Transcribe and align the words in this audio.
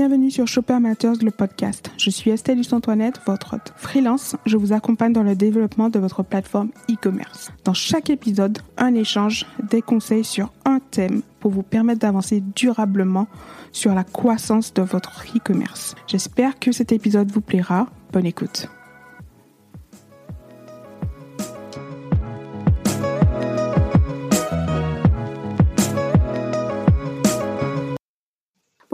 Bienvenue 0.00 0.30
sur 0.30 0.48
Shopper 0.48 0.78
Matters, 0.80 1.22
le 1.22 1.30
podcast. 1.30 1.90
Je 1.98 2.08
suis 2.08 2.30
Estelle 2.30 2.56
Luce-Antoinette, 2.56 3.20
votre 3.26 3.56
hôte. 3.56 3.74
Freelance, 3.76 4.34
je 4.46 4.56
vous 4.56 4.72
accompagne 4.72 5.12
dans 5.12 5.22
le 5.22 5.36
développement 5.36 5.90
de 5.90 5.98
votre 5.98 6.22
plateforme 6.22 6.70
e-commerce. 6.90 7.50
Dans 7.64 7.74
chaque 7.74 8.08
épisode, 8.08 8.60
un 8.78 8.94
échange, 8.94 9.44
des 9.70 9.82
conseils 9.82 10.24
sur 10.24 10.54
un 10.64 10.78
thème 10.78 11.20
pour 11.38 11.50
vous 11.50 11.62
permettre 11.62 12.00
d'avancer 12.00 12.42
durablement 12.56 13.26
sur 13.72 13.94
la 13.94 14.04
croissance 14.04 14.72
de 14.72 14.80
votre 14.80 15.22
e-commerce. 15.36 15.94
J'espère 16.06 16.58
que 16.58 16.72
cet 16.72 16.92
épisode 16.92 17.30
vous 17.30 17.42
plaira. 17.42 17.86
Bonne 18.10 18.24
écoute. 18.24 18.70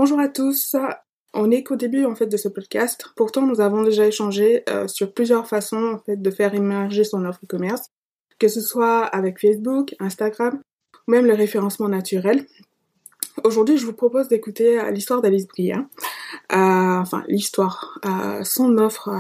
Bonjour 0.08 0.20
à 0.20 0.28
tous. 0.28 0.76
On 1.34 1.50
est 1.50 1.64
qu'au 1.64 1.74
début 1.74 2.04
en 2.04 2.14
fait 2.14 2.28
de 2.28 2.36
ce 2.36 2.46
podcast. 2.46 3.06
Pourtant, 3.16 3.44
nous 3.44 3.60
avons 3.60 3.82
déjà 3.82 4.06
échangé 4.06 4.62
euh, 4.68 4.86
sur 4.86 5.12
plusieurs 5.12 5.48
façons 5.48 5.94
en 5.94 5.98
fait 5.98 6.22
de 6.22 6.30
faire 6.30 6.54
émerger 6.54 7.02
son 7.02 7.24
offre 7.24 7.40
e-commerce, 7.42 7.88
que 8.38 8.46
ce 8.46 8.60
soit 8.60 9.00
avec 9.00 9.40
Facebook, 9.40 9.96
Instagram, 9.98 10.60
ou 11.08 11.10
même 11.10 11.26
le 11.26 11.34
référencement 11.34 11.88
naturel. 11.88 12.46
Aujourd'hui, 13.42 13.78
je 13.78 13.84
vous 13.84 13.94
propose 13.94 14.28
d'écouter 14.28 14.78
euh, 14.78 14.92
l'histoire 14.92 15.22
d'Alice 15.22 15.48
Brière. 15.48 15.84
Euh, 16.52 16.56
enfin, 17.00 17.24
l'histoire, 17.26 17.98
son 18.44 18.78
offre, 18.78 19.10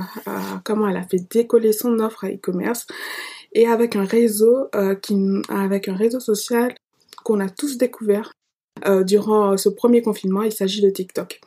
comment 0.62 0.86
elle 0.86 0.98
a 0.98 1.02
fait 1.02 1.28
décoller 1.28 1.72
son 1.72 1.98
offre 1.98 2.26
à 2.26 2.28
e-commerce, 2.28 2.86
et 3.52 3.66
avec 3.66 3.96
un 3.96 4.04
réseau 4.04 4.70
social 6.20 6.76
qu'on 7.24 7.40
a 7.40 7.48
tous 7.48 7.76
découvert 7.76 8.30
euh, 8.84 9.04
durant 9.04 9.56
ce 9.56 9.68
premier 9.68 10.02
confinement. 10.02 10.42
Il 10.42 10.52
s'agit 10.52 10.82
de 10.82 10.90
TikTok. 10.90 11.40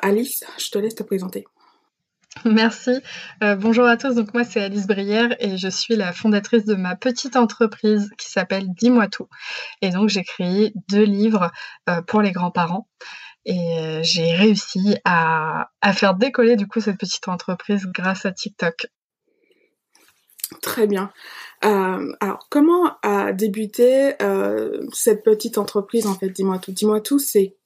Alice, 0.00 0.44
je 0.58 0.70
te 0.70 0.78
laisse 0.78 0.94
te 0.94 1.02
présenter. 1.02 1.44
Merci. 2.46 2.92
Euh, 3.42 3.56
bonjour 3.56 3.84
à 3.84 3.96
tous. 3.96 4.14
Donc 4.14 4.32
moi 4.32 4.42
c'est 4.44 4.62
Alice 4.62 4.86
Brière 4.86 5.36
et 5.38 5.58
je 5.58 5.68
suis 5.68 5.96
la 5.96 6.12
fondatrice 6.12 6.64
de 6.64 6.74
ma 6.74 6.96
petite 6.96 7.36
entreprise 7.36 8.10
qui 8.16 8.30
s'appelle 8.30 8.66
Dis-moi 8.68 9.08
tout. 9.08 9.28
Et 9.82 9.90
donc 9.90 10.08
j'ai 10.08 10.24
créé 10.24 10.72
deux 10.88 11.04
livres 11.04 11.50
euh, 11.90 12.00
pour 12.02 12.22
les 12.22 12.32
grands-parents 12.32 12.88
et 13.44 14.00
j'ai 14.02 14.34
réussi 14.34 14.96
à, 15.04 15.68
à, 15.80 15.92
faire 15.92 16.14
décoller 16.14 16.54
du 16.54 16.68
coup 16.68 16.80
cette 16.80 16.96
petite 16.96 17.26
entreprise 17.26 17.86
grâce 17.86 18.24
à 18.24 18.30
TikTok. 18.30 18.86
Très 20.60 20.86
bien. 20.86 21.10
Euh, 21.64 22.12
alors, 22.20 22.46
comment 22.50 22.96
a 23.02 23.32
débuté 23.32 24.14
euh, 24.20 24.84
cette 24.92 25.22
petite 25.22 25.58
entreprise 25.58 26.06
en 26.06 26.14
fait? 26.14 26.28
Dis-moi 26.28 26.58
tout. 26.58 26.72
Dis-moi 26.72 27.00
tout, 27.00 27.18
c'est 27.18 27.56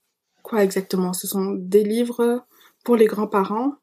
quoi 0.42 0.62
exactement? 0.62 1.12
Ce 1.12 1.26
sont 1.26 1.52
des 1.52 1.82
livres 1.82 2.44
pour 2.84 2.96
les 2.96 3.06
grands-parents? 3.06 3.74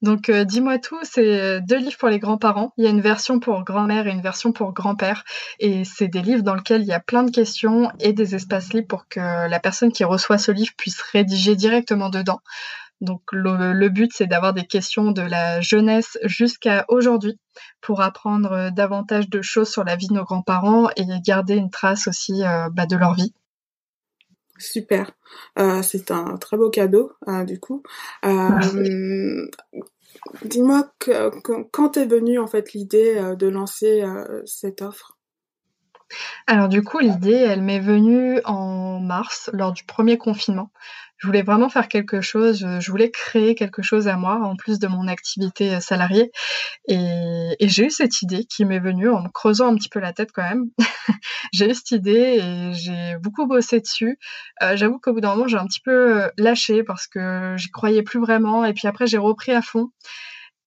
Donc, 0.00 0.30
euh, 0.30 0.44
dis-moi 0.44 0.78
tout, 0.78 0.98
c'est 1.02 1.60
deux 1.60 1.76
livres 1.76 1.98
pour 1.98 2.08
les 2.08 2.18
grands-parents. 2.18 2.72
Il 2.78 2.84
y 2.84 2.86
a 2.86 2.90
une 2.90 3.02
version 3.02 3.38
pour 3.38 3.62
grand-mère 3.64 4.06
et 4.06 4.10
une 4.10 4.22
version 4.22 4.52
pour 4.52 4.72
grand-père. 4.72 5.24
Et 5.58 5.84
c'est 5.84 6.08
des 6.08 6.22
livres 6.22 6.42
dans 6.42 6.54
lesquels 6.54 6.80
il 6.80 6.88
y 6.88 6.92
a 6.92 7.00
plein 7.00 7.24
de 7.24 7.30
questions 7.30 7.90
et 8.00 8.14
des 8.14 8.34
espaces 8.34 8.72
libres 8.72 8.88
pour 8.88 9.08
que 9.08 9.20
la 9.20 9.60
personne 9.60 9.92
qui 9.92 10.04
reçoit 10.04 10.38
ce 10.38 10.52
livre 10.52 10.72
puisse 10.78 11.02
rédiger 11.02 11.56
directement 11.56 12.08
dedans. 12.08 12.40
Donc 13.00 13.22
le, 13.30 13.88
but, 13.88 14.10
c'est 14.12 14.26
d'avoir 14.26 14.54
des 14.54 14.66
questions 14.66 15.12
de 15.12 15.22
la 15.22 15.60
jeunesse 15.60 16.18
jusqu'à 16.24 16.84
aujourd'hui 16.88 17.38
pour 17.80 18.00
apprendre 18.00 18.52
euh, 18.52 18.70
davantage 18.70 19.28
de 19.28 19.40
choses 19.40 19.68
sur 19.68 19.84
la 19.84 19.94
vie 19.94 20.08
de 20.08 20.14
nos 20.14 20.24
grands-parents 20.24 20.88
et 20.96 21.04
garder 21.24 21.54
une 21.54 21.70
trace 21.70 22.08
aussi 22.08 22.44
euh, 22.44 22.68
bah, 22.70 22.86
de 22.86 22.96
leur 22.96 23.14
vie. 23.14 23.32
Super, 24.58 25.12
euh, 25.58 25.82
c'est 25.82 26.10
un 26.10 26.36
très 26.36 26.56
beau 26.56 26.68
cadeau 26.68 27.12
du 27.46 27.60
coup. 27.60 27.84
Dis-moi 30.44 30.92
quand 31.70 31.96
est 31.96 32.06
venue 32.06 32.40
en 32.40 32.48
fait 32.48 32.72
l'idée 32.72 33.34
de 33.38 33.46
lancer 33.46 34.02
cette 34.46 34.82
offre? 34.82 35.16
Alors 36.46 36.68
du 36.68 36.82
coup, 36.82 36.98
l'idée, 36.98 37.32
elle 37.32 37.62
m'est 37.62 37.80
venue 37.80 38.40
en 38.44 38.98
mars, 39.00 39.50
lors 39.52 39.72
du 39.72 39.84
premier 39.84 40.16
confinement. 40.16 40.70
Je 41.18 41.26
voulais 41.26 41.42
vraiment 41.42 41.68
faire 41.68 41.88
quelque 41.88 42.20
chose, 42.20 42.64
je 42.80 42.90
voulais 42.90 43.10
créer 43.10 43.56
quelque 43.56 43.82
chose 43.82 44.06
à 44.06 44.16
moi, 44.16 44.40
en 44.44 44.54
plus 44.54 44.78
de 44.78 44.86
mon 44.86 45.08
activité 45.08 45.74
euh, 45.74 45.80
salariée. 45.80 46.30
Et, 46.86 47.56
j'ai 47.60 47.86
eu 47.86 47.90
cette 47.90 48.22
idée 48.22 48.44
qui 48.44 48.64
m'est 48.64 48.78
venue 48.78 49.10
en 49.10 49.22
me 49.22 49.28
creusant 49.28 49.66
un 49.66 49.74
petit 49.74 49.88
peu 49.88 49.98
la 49.98 50.12
tête 50.12 50.30
quand 50.32 50.42
même. 50.42 50.70
j'ai 51.52 51.68
eu 51.70 51.74
cette 51.74 51.90
idée 51.90 52.38
et 52.40 52.72
j'ai 52.72 53.16
beaucoup 53.20 53.46
bossé 53.46 53.80
dessus. 53.80 54.18
Euh, 54.62 54.76
j'avoue 54.76 54.98
qu'au 54.98 55.12
bout 55.12 55.20
d'un 55.20 55.34
moment, 55.34 55.48
j'ai 55.48 55.58
un 55.58 55.66
petit 55.66 55.80
peu 55.80 56.22
euh, 56.22 56.28
lâché 56.38 56.84
parce 56.84 57.08
que 57.08 57.54
j'y 57.56 57.70
croyais 57.70 58.02
plus 58.02 58.20
vraiment. 58.20 58.64
Et 58.64 58.72
puis 58.72 58.86
après, 58.86 59.06
j'ai 59.06 59.18
repris 59.18 59.52
à 59.52 59.62
fond. 59.62 59.90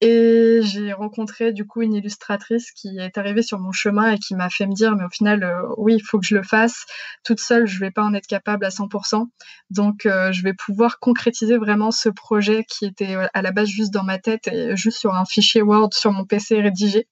Et 0.04 0.62
j'ai 0.64 0.94
rencontré 0.94 1.54
du 1.54 1.68
coup 1.68 1.84
une 1.84 1.94
illustratrice 1.94 2.72
qui 2.72 2.98
est 2.98 3.20
arrivée 3.20 3.44
sur 3.44 3.60
mon 3.60 3.72
chemin 3.72 4.14
et 4.14 4.18
qui 4.18 4.34
m'a 4.34 4.50
fait 4.50 4.66
me 4.66 4.74
dire 4.74 4.96
mais 4.96 5.04
au 5.04 5.10
final 5.10 5.44
euh, 5.44 5.62
oui 5.78 5.94
il 5.94 6.02
faut 6.02 6.20
que 6.20 6.26
je 6.26 6.34
le 6.34 6.42
fasse. 6.42 6.86
Toute 7.24 7.40
seule 7.40 7.68
je 7.68 7.80
vais 7.80 7.92
pas 7.92 8.02
en 8.02 8.16
être 8.16 8.26
capable 8.26 8.66
à 8.66 8.70
100% 8.70 9.28
donc 9.70 10.08
euh, 10.08 10.32
je 10.32 10.42
vais 10.42 10.56
pouvoir 10.56 11.00
concrétiser 11.00 11.56
vraiment 11.56 11.92
ce 11.92 12.10
projet 12.10 12.66
qui 12.68 12.86
était 12.88 13.16
euh, 13.16 13.28
à 13.36 13.44
la 13.44 13.52
base 13.52 13.68
juste 13.68 13.94
dans 13.94 14.04
ma 14.04 14.18
tête 14.18 14.48
et 14.48 14.76
juste 14.76 14.98
sur 14.98 15.14
un 15.14 15.26
fichier 15.26 15.62
Word 15.62 15.92
sur 15.94 16.12
mon 16.12 16.26
PC 16.26 16.60
rédigé. 16.60 17.08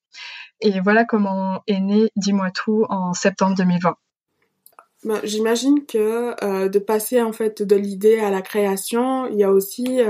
Et 0.61 0.79
voilà 0.79 1.05
comment 1.05 1.61
est 1.67 1.79
né 1.79 2.09
Dis-moi 2.15 2.49
tout 2.49 2.87
en 2.89 3.13
septembre 3.13 3.55
2020. 3.55 3.95
Ben, 5.05 5.21
J'imagine 5.23 5.85
que 5.85 6.67
de 6.67 6.79
passer 6.79 7.21
en 7.21 7.31
fait 7.31 7.61
de 7.61 7.75
l'idée 7.75 8.19
à 8.19 8.31
la 8.31 8.41
création, 8.41 9.27
il 9.27 9.37
y 9.37 9.43
a 9.45 9.51
aussi 9.51 10.01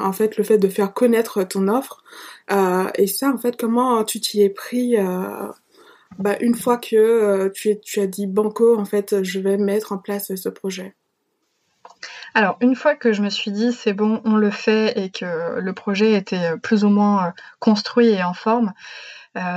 en 0.00 0.12
fait 0.12 0.36
le 0.36 0.44
fait 0.44 0.58
de 0.58 0.68
faire 0.68 0.92
connaître 0.92 1.42
ton 1.44 1.68
offre. 1.68 2.02
Euh, 2.50 2.88
et 2.94 3.06
ça 3.06 3.28
en 3.28 3.38
fait 3.38 3.56
comment 3.56 4.04
tu 4.04 4.20
t'y 4.20 4.42
es 4.42 4.50
pris 4.50 4.96
euh, 4.96 5.48
bah, 6.18 6.36
une 6.40 6.54
fois 6.54 6.78
que 6.78 6.96
euh, 6.96 7.50
tu, 7.50 7.78
tu 7.80 8.00
as 8.00 8.06
dit 8.06 8.26
banco 8.26 8.78
en 8.78 8.84
fait 8.84 9.22
je 9.22 9.38
vais 9.40 9.56
mettre 9.56 9.92
en 9.92 9.98
place 9.98 10.34
ce 10.34 10.48
projet? 10.48 10.94
Alors, 12.34 12.56
une 12.60 12.76
fois 12.76 12.94
que 12.94 13.12
je 13.12 13.22
me 13.22 13.30
suis 13.30 13.50
dit 13.50 13.72
c'est 13.72 13.92
bon, 13.92 14.20
on 14.24 14.36
le 14.36 14.50
fait 14.50 14.96
et 14.96 15.10
que 15.10 15.58
le 15.58 15.72
projet 15.72 16.12
était 16.12 16.56
plus 16.62 16.84
ou 16.84 16.88
moins 16.88 17.34
construit 17.58 18.08
et 18.08 18.22
en 18.22 18.34
forme, 18.34 18.72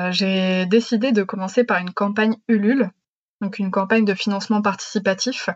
j'ai 0.09 0.65
décidé 0.65 1.11
de 1.11 1.21
commencer 1.21 1.63
par 1.63 1.77
une 1.77 1.91
campagne 1.91 2.35
Ulule 2.47 2.89
donc 3.43 3.59
une 3.59 3.71
campagne 3.71 4.05
de 4.05 4.13
financement 4.13 4.61
participatif, 4.61 5.49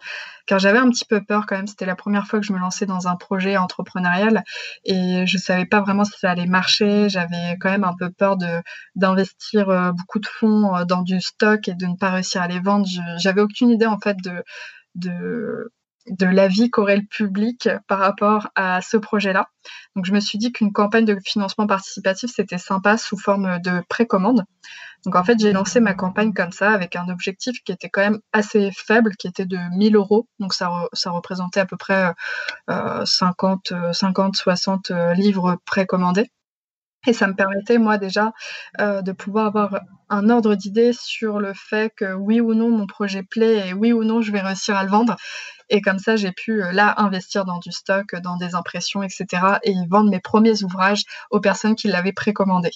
car 0.45 0.59
j'avais 0.59 0.77
un 0.77 0.89
petit 0.89 1.05
peu 1.05 1.23
peur 1.23 1.45
quand 1.47 1.55
même. 1.55 1.67
C'était 1.67 1.85
la 1.85 1.95
première 1.95 2.27
fois 2.27 2.39
que 2.39 2.45
je 2.45 2.53
me 2.53 2.59
lançais 2.59 2.85
dans 2.85 3.07
un 3.07 3.15
projet 3.15 3.57
entrepreneurial 3.57 4.43
et 4.83 5.25
je 5.25 5.37
savais 5.37 5.65
pas 5.65 5.81
vraiment 5.81 6.03
si 6.03 6.19
ça 6.19 6.31
allait 6.31 6.45
marcher. 6.45 7.09
J'avais 7.09 7.57
quand 7.59 7.71
même 7.71 7.85
un 7.85 7.95
peu 7.97 8.09
peur 8.11 8.37
d'investir 8.95 9.69
euh, 9.69 9.91
beaucoup 9.91 10.19
de 10.19 10.27
fonds 10.27 10.75
euh, 10.75 10.85
dans 10.85 11.01
du 11.01 11.21
stock 11.21 11.67
et 11.67 11.73
de 11.73 11.85
ne 11.85 11.95
pas 11.95 12.11
réussir 12.11 12.41
à 12.41 12.47
les 12.47 12.59
vendre. 12.59 12.87
J'avais 13.17 13.41
aucune 13.41 13.69
idée 13.69 13.85
en 13.85 13.99
fait 13.99 14.17
de 14.95 15.71
de 16.09 16.25
l'avis 16.25 16.69
qu'aurait 16.69 16.97
le 16.97 17.05
public 17.05 17.69
par 17.87 17.99
rapport 17.99 18.49
à 18.55 18.81
ce 18.81 18.97
projet-là. 18.97 19.49
Donc 19.95 20.05
je 20.05 20.13
me 20.13 20.19
suis 20.19 20.37
dit 20.37 20.51
qu'une 20.51 20.71
campagne 20.71 21.05
de 21.05 21.17
financement 21.23 21.67
participatif, 21.67 22.31
c'était 22.33 22.57
sympa 22.57 22.97
sous 22.97 23.17
forme 23.17 23.59
de 23.61 23.81
précommande. 23.89 24.43
Donc 25.05 25.15
en 25.15 25.23
fait, 25.23 25.39
j'ai 25.39 25.53
lancé 25.53 25.79
ma 25.79 25.93
campagne 25.93 26.33
comme 26.33 26.51
ça 26.51 26.71
avec 26.71 26.95
un 26.95 27.09
objectif 27.09 27.63
qui 27.63 27.71
était 27.71 27.89
quand 27.89 28.01
même 28.01 28.19
assez 28.33 28.71
faible, 28.71 29.15
qui 29.15 29.27
était 29.27 29.45
de 29.45 29.57
1000 29.75 29.95
euros. 29.95 30.27
Donc 30.39 30.53
ça, 30.53 30.69
représentait 31.05 31.59
à 31.59 31.65
peu 31.65 31.77
près 31.77 32.13
50, 32.67 33.73
50, 33.93 34.35
60 34.35 34.91
livres 35.15 35.57
précommandés. 35.65 36.29
Et 37.07 37.13
ça 37.13 37.27
me 37.27 37.33
permettait, 37.33 37.77
moi, 37.77 37.97
déjà, 37.97 38.33
euh, 38.81 39.01
de 39.01 39.13
pouvoir 39.13 39.47
avoir 39.47 39.79
un 40.09 40.29
ordre 40.29 40.55
d'idée 40.55 40.91
sur 40.93 41.39
le 41.39 41.53
fait 41.53 41.93
que 41.95 42.13
oui 42.13 42.41
ou 42.41 42.53
non 42.53 42.69
mon 42.69 42.85
projet 42.85 43.23
plaît 43.23 43.69
et 43.69 43.73
oui 43.73 43.93
ou 43.93 44.03
non 44.03 44.21
je 44.21 44.31
vais 44.31 44.41
réussir 44.41 44.75
à 44.75 44.83
le 44.83 44.89
vendre. 44.89 45.15
Et 45.69 45.81
comme 45.81 45.99
ça, 45.99 46.15
j'ai 46.15 46.31
pu 46.31 46.63
euh, 46.63 46.71
là 46.71 46.93
investir 46.97 47.45
dans 47.45 47.59
du 47.59 47.71
stock, 47.71 48.15
dans 48.15 48.37
des 48.37 48.55
impressions, 48.55 49.03
etc. 49.03 49.25
et 49.63 49.73
vendre 49.89 50.09
mes 50.09 50.19
premiers 50.19 50.63
ouvrages 50.63 51.03
aux 51.31 51.39
personnes 51.39 51.75
qui 51.75 51.87
l'avaient 51.87 52.13
précommandé. 52.13 52.69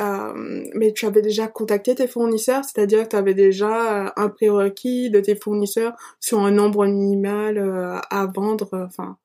Euh, 0.00 0.32
mais 0.74 0.92
tu 0.92 1.06
avais 1.06 1.22
déjà 1.22 1.48
contacté 1.48 1.94
tes 1.94 2.06
fournisseurs, 2.06 2.64
c'est-à-dire 2.64 3.08
tu 3.08 3.16
avais 3.16 3.34
déjà 3.34 4.12
un 4.16 4.28
prérequis 4.28 5.10
de 5.10 5.20
tes 5.20 5.36
fournisseurs 5.36 5.94
sur 6.20 6.40
un 6.40 6.50
nombre 6.50 6.86
minimal 6.86 8.02
à 8.10 8.26
vendre, 8.26 8.68
enfin 8.72 9.16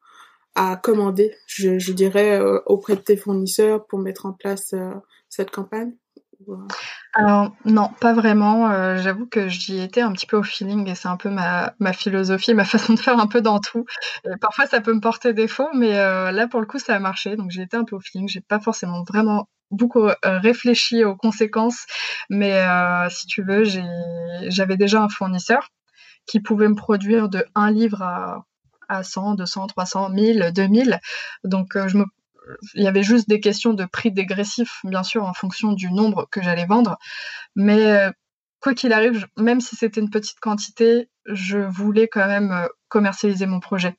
à 0.56 0.76
commander, 0.76 1.36
je, 1.46 1.80
je 1.80 1.94
dirais, 1.94 2.40
euh, 2.40 2.60
auprès 2.66 2.96
de 2.96 3.02
tes 3.02 3.18
fournisseurs 3.18 3.86
pour 3.86 4.00
mettre 4.00 4.26
en 4.26 4.34
place 4.34 4.74
euh, 4.74 4.94
cette 5.30 5.52
campagne? 5.52 5.94
Alors 7.14 7.54
non, 7.66 7.90
pas 8.00 8.14
vraiment. 8.14 8.70
Euh, 8.72 8.98
j'avoue 8.98 9.26
que 9.28 9.50
j'y 9.50 9.82
étais 9.82 10.02
un 10.02 10.14
petit 10.14 10.26
peu 10.26 10.38
au 10.38 10.44
feeling 10.44 10.88
et 10.90 10.96
c'est 10.96 11.10
un 11.10 11.18
peu 11.18 11.30
ma, 11.30 11.74
philosophie, 11.94 12.54
ma 12.54 12.64
façon 12.66 12.94
de 12.94 13.00
faire 13.00 13.20
un 13.20 13.28
peu 13.28 13.42
dans 13.42 13.60
tout. 13.60 13.86
parfois 14.40 14.66
ça 14.68 14.82
peut 14.82 14.94
me 14.94 15.02
porter 15.02 15.34
défaut, 15.34 15.68
mais 15.74 15.94
là 15.94 16.48
pour 16.48 16.62
le 16.62 16.66
coup 16.66 16.80
ça 16.80 16.96
a 16.96 17.00
marché. 17.00 17.36
Donc 17.36 17.52
j'ai 17.52 17.64
été 17.64 17.76
un 17.78 17.84
peu 17.84 17.96
au 17.96 18.00
feeling. 18.00 18.30
J'ai 18.30 18.42
pas 18.42 18.60
forcément 18.60 19.04
vraiment 19.04 19.50
beaucoup 19.72 20.08
réfléchi 20.24 21.04
aux 21.04 21.16
conséquences, 21.16 21.86
mais 22.30 22.62
si 23.10 23.28
tu 23.28 23.44
veux, 23.44 23.64
j'avais 24.48 24.78
déjà 24.78 25.02
un 25.04 25.10
fournisseur 25.10 25.70
qui 26.28 26.40
pouvait 26.40 26.70
me 26.70 26.76
produire 26.76 27.30
de 27.30 27.46
un 27.56 27.72
livre 27.72 28.02
à 28.02 28.46
à 28.92 29.04
100, 29.04 29.36
200, 29.36 29.68
300, 29.68 30.10
1000, 30.10 30.52
2000. 30.54 31.00
Donc 31.46 31.78
je 31.88 31.98
me 31.98 32.06
il 32.74 32.84
y 32.84 32.88
avait 32.88 33.04
juste 33.04 33.28
des 33.30 33.40
questions 33.40 33.74
de 33.74 33.86
prix 33.86 34.12
dégressif, 34.12 34.82
bien 34.84 35.04
sûr, 35.04 35.24
en 35.24 35.34
fonction 35.34 35.74
du 35.74 35.92
nombre 35.92 36.28
que 36.32 36.42
j'allais 36.42 36.66
vendre. 36.66 36.98
Mais 37.56 38.10
quoi 38.60 38.74
qu'il 38.74 38.94
arrive, 38.94 39.28
même 39.38 39.62
si 39.62 39.76
c'était 39.76 40.02
une 40.02 40.10
petite 40.10 40.40
quantité, 40.40 41.10
je 41.26 41.58
voulais 41.58 42.08
quand 42.08 42.28
même 42.28 42.68
commercialiser 42.88 43.46
mon 43.46 43.60
projet. 43.60 43.96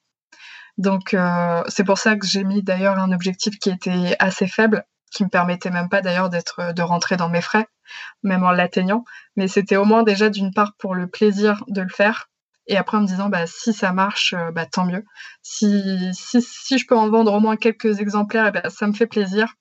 Donc 0.79 1.17
c'est 1.69 1.85
pour 1.85 1.99
ça 1.99 2.17
que 2.17 2.27
j'ai 2.27 2.45
mis 2.45 2.63
d'ailleurs 2.63 2.99
un 2.99 3.13
objectif 3.13 3.59
qui 3.59 3.71
était 3.71 4.17
assez 4.19 4.47
faible, 4.47 4.85
qui 5.11 5.25
me 5.25 5.29
permettait 5.29 5.71
même 5.71 5.89
pas 5.89 6.01
d'ailleurs 6.01 6.31
de 6.31 6.83
rentrer 6.83 7.17
dans 7.17 7.29
mes 7.29 7.43
frais, 7.43 7.67
même 8.23 8.43
en 8.45 8.51
l'atteignant. 8.51 9.05
Mais 9.37 9.49
c'était 9.49 9.77
au 9.77 9.85
moins 9.85 10.03
déjà 10.03 10.31
d'une 10.31 10.53
part 10.53 10.75
pour 10.79 10.95
le 10.95 11.07
plaisir 11.07 11.63
de 11.69 11.83
le 11.83 11.89
faire, 11.89 12.31
et 12.67 12.76
après 12.76 12.97
en 12.97 13.03
me 13.03 13.06
disant 13.06 13.29
bah 13.29 13.47
si 13.47 13.73
ça 13.73 13.93
marche, 13.93 14.35
bah 14.55 14.67
tant 14.67 14.85
mieux. 14.85 15.05
Si, 15.43 16.11
si, 16.12 16.41
si 16.43 16.79
je 16.79 16.87
peux 16.87 16.97
en 16.97 17.09
vendre 17.11 17.32
au 17.32 17.41
moins 17.41 17.56
quelques 17.56 18.00
exemplaires, 18.00 18.53
bah, 18.53 18.70
ça 18.70 18.87
me 18.87 18.93
fait 18.93 19.06
plaisir. 19.06 19.55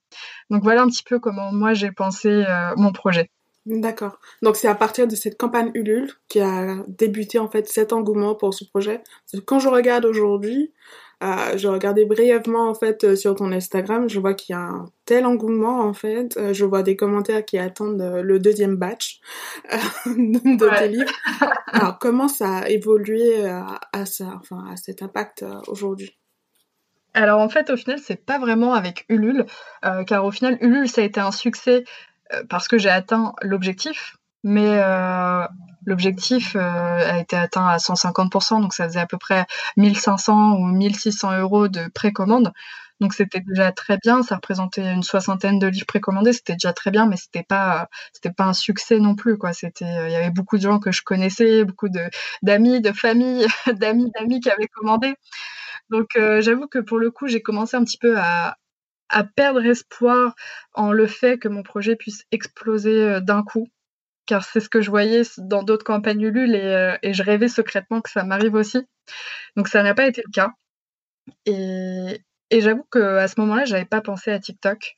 Donc 0.50 0.64
voilà 0.64 0.82
un 0.82 0.88
petit 0.88 1.04
peu 1.04 1.20
comment 1.20 1.52
moi 1.52 1.74
j'ai 1.74 1.92
pensé 1.92 2.46
mon 2.78 2.92
projet. 2.92 3.30
D'accord. 3.66 4.20
Donc 4.42 4.56
c'est 4.56 4.68
à 4.68 4.76
partir 4.76 5.08
de 5.08 5.16
cette 5.16 5.38
campagne 5.38 5.70
Ulule 5.76 6.12
qui 6.28 6.40
a 6.40 6.78
débuté 6.88 7.38
en 7.38 7.48
fait 7.48 7.68
cet 7.68 7.94
engouement 7.94 8.34
pour 8.34 8.54
ce 8.54 8.66
projet. 8.66 9.04
Quand 9.46 9.60
je 9.60 9.68
regarde 9.68 10.04
aujourd'hui, 10.06 10.74
euh, 11.24 11.56
je 11.56 11.68
regardais 11.68 12.06
brièvement 12.06 12.68
en 12.68 12.74
fait 12.74 13.04
euh, 13.04 13.16
sur 13.16 13.36
ton 13.36 13.52
Instagram, 13.52 14.10
je 14.10 14.20
vois 14.20 14.34
qu'il 14.34 14.54
y 14.54 14.56
a 14.56 14.62
un 14.62 14.86
tel 15.06 15.26
engouement 15.26 15.82
en 15.82 15.94
fait. 15.94 16.36
Euh, 16.38 16.54
je 16.54 16.66
vois 16.66 16.82
des 16.82 16.96
commentaires 16.96 17.46
qui 17.46 17.60
attendent 17.60 18.02
le 18.02 18.40
deuxième 18.40 18.76
batch 18.76 19.20
de 20.06 20.80
tes 20.80 20.88
livres. 20.88 21.12
Alors 21.68 22.00
comment 22.00 22.28
ça 22.28 22.58
a 22.58 22.70
évolué 22.70 23.46
à, 23.46 24.06
ça, 24.06 24.34
enfin 24.40 24.66
à 24.72 24.78
cet 24.78 25.04
impact 25.04 25.46
aujourd'hui? 25.68 26.18
Alors 27.14 27.40
en 27.40 27.50
fait, 27.50 27.70
au 27.70 27.78
final, 27.78 28.00
c'est 28.00 28.26
pas 28.26 28.40
vraiment 28.40 28.74
avec 28.74 29.06
Ulule, 29.10 29.46
car 30.08 30.26
au 30.26 30.32
final, 30.32 30.58
Ulule, 30.62 30.88
ça 30.88 31.02
a 31.02 31.04
été 31.04 31.20
un 31.20 31.32
succès 31.32 31.84
parce 32.50 32.70
que 32.70 32.78
j'ai 32.78 32.90
atteint 32.90 33.34
l'objectif, 33.42 34.16
mais 34.44 34.80
euh, 34.80 35.46
l'objectif 35.86 36.56
euh, 36.56 36.60
a 36.60 37.20
été 37.20 37.36
atteint 37.36 37.68
à 37.68 37.78
150%, 37.78 38.62
donc 38.62 38.74
ça 38.74 38.86
faisait 38.88 39.00
à 39.00 39.06
peu 39.08 39.18
près 39.18 39.46
1500 39.78 40.58
ou 40.58 40.66
1600 40.66 41.40
euros 41.40 41.68
de 41.68 41.88
précommande. 41.94 42.52
Donc 43.00 43.16
c'était 43.16 43.40
déjà 43.40 43.72
très 43.72 43.98
bien, 43.98 44.22
ça 44.22 44.36
représentait 44.36 44.94
une 44.94 45.02
soixantaine 45.02 45.58
de 45.58 45.66
livres 45.68 45.88
précommandés, 45.88 46.34
c'était 46.34 46.54
déjà 46.54 46.72
très 46.72 46.92
bien, 46.92 47.08
mais 47.08 47.18
c'était 47.18 47.44
pas 47.44 47.90
c'était 48.14 48.32
pas 48.32 48.46
un 48.46 48.54
succès 48.54 49.00
non 49.00 49.16
plus 49.16 49.38
quoi. 49.40 49.54
C'était 49.54 50.08
il 50.08 50.12
y 50.12 50.16
avait 50.16 50.30
beaucoup 50.30 50.58
de 50.58 50.62
gens 50.62 50.80
que 50.80 50.92
je 50.92 51.02
connaissais, 51.02 51.66
beaucoup 51.66 51.90
de 51.90 52.02
d'amis, 52.44 52.80
de 52.80 52.92
familles, 52.92 53.48
d'amis, 53.74 54.12
d'amis 54.16 54.40
qui 54.40 54.52
avaient 54.52 54.68
commandé. 54.68 55.16
Donc 55.90 56.16
euh, 56.18 56.42
j'avoue 56.42 56.68
que 56.68 56.80
pour 56.80 57.00
le 57.00 57.12
coup 57.12 57.28
j'ai 57.28 57.42
commencé 57.42 57.78
un 57.78 57.84
petit 57.84 57.98
peu 57.98 58.18
à, 58.20 58.58
à 59.10 59.24
perdre 59.24 59.66
espoir 59.66 60.36
en 60.74 60.92
le 60.92 61.08
fait 61.08 61.40
que 61.40 61.48
mon 61.48 61.64
projet 61.64 61.96
puisse 61.96 62.26
exploser 62.32 63.22
d'un 63.22 63.44
coup 63.44 63.68
car 64.26 64.44
c'est 64.44 64.60
ce 64.60 64.70
que 64.70 64.82
je 64.82 64.90
voyais 64.90 65.24
dans 65.38 65.64
d'autres 65.64 65.84
campagnes 65.84 66.22
Ulule 66.22 66.56
euh, 66.56 66.98
et, 67.02 67.14
je 67.14 67.24
rêvais 67.24 67.48
secrètement 67.48 68.02
que 68.02 68.10
ça 68.10 68.24
m'arrive 68.24 68.56
aussi. 68.56 68.80
Donc 69.56 69.68
ça 69.68 69.84
n'a 69.84 69.94
pas 69.94 70.08
été 70.08 70.24
le 70.26 70.32
cas. 70.32 70.52
Et, 71.46 72.22
j'avoue 72.52 72.86
qu'à 72.92 73.28
ce 73.28 73.40
moment-là, 73.40 73.66
j'avais 73.66 73.86
pas 73.86 74.02
pensé 74.02 74.32
à 74.32 74.40
TikTok. 74.40 74.96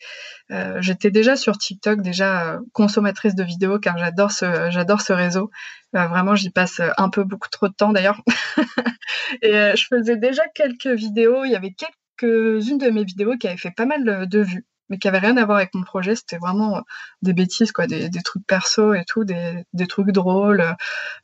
Euh, 0.51 0.81
j'étais 0.81 1.11
déjà 1.11 1.35
sur 1.35 1.57
TikTok, 1.57 2.01
déjà 2.01 2.53
euh, 2.53 2.59
consommatrice 2.73 3.35
de 3.35 3.43
vidéos, 3.43 3.79
car 3.79 3.97
j'adore 3.97 4.31
ce, 4.31 4.71
j'adore 4.71 5.01
ce 5.01 5.13
réseau. 5.13 5.51
vraiment, 5.93 6.35
j'y 6.35 6.49
passe 6.49 6.81
un 6.97 7.09
peu 7.09 7.23
beaucoup 7.23 7.49
trop 7.49 7.67
de 7.67 7.73
temps 7.73 7.93
d'ailleurs. 7.93 8.21
et 9.43 9.53
je 9.75 9.85
faisais 9.87 10.17
déjà 10.17 10.43
quelques 10.55 10.87
vidéos. 10.87 11.45
Il 11.45 11.51
y 11.51 11.55
avait 11.55 11.73
quelques-unes 11.73 12.79
de 12.79 12.89
mes 12.89 13.03
vidéos 13.03 13.37
qui 13.37 13.47
avaient 13.47 13.57
fait 13.57 13.71
pas 13.71 13.85
mal 13.85 14.27
de 14.27 14.39
vues 14.39 14.65
mais 14.89 14.97
qui 14.97 15.07
avait 15.07 15.19
rien 15.19 15.37
à 15.37 15.45
voir 15.45 15.57
avec 15.57 15.73
mon 15.73 15.83
projet. 15.83 16.15
C'était 16.15 16.37
vraiment 16.37 16.77
euh, 16.77 16.81
des 17.21 17.33
bêtises, 17.33 17.71
quoi, 17.71 17.87
des, 17.87 18.09
trucs 18.23 18.45
perso 18.45 18.93
et 18.93 19.05
tout, 19.05 19.23
des, 19.23 19.87
trucs 19.87 20.11
drôles, 20.11 20.61
euh, 20.61 20.73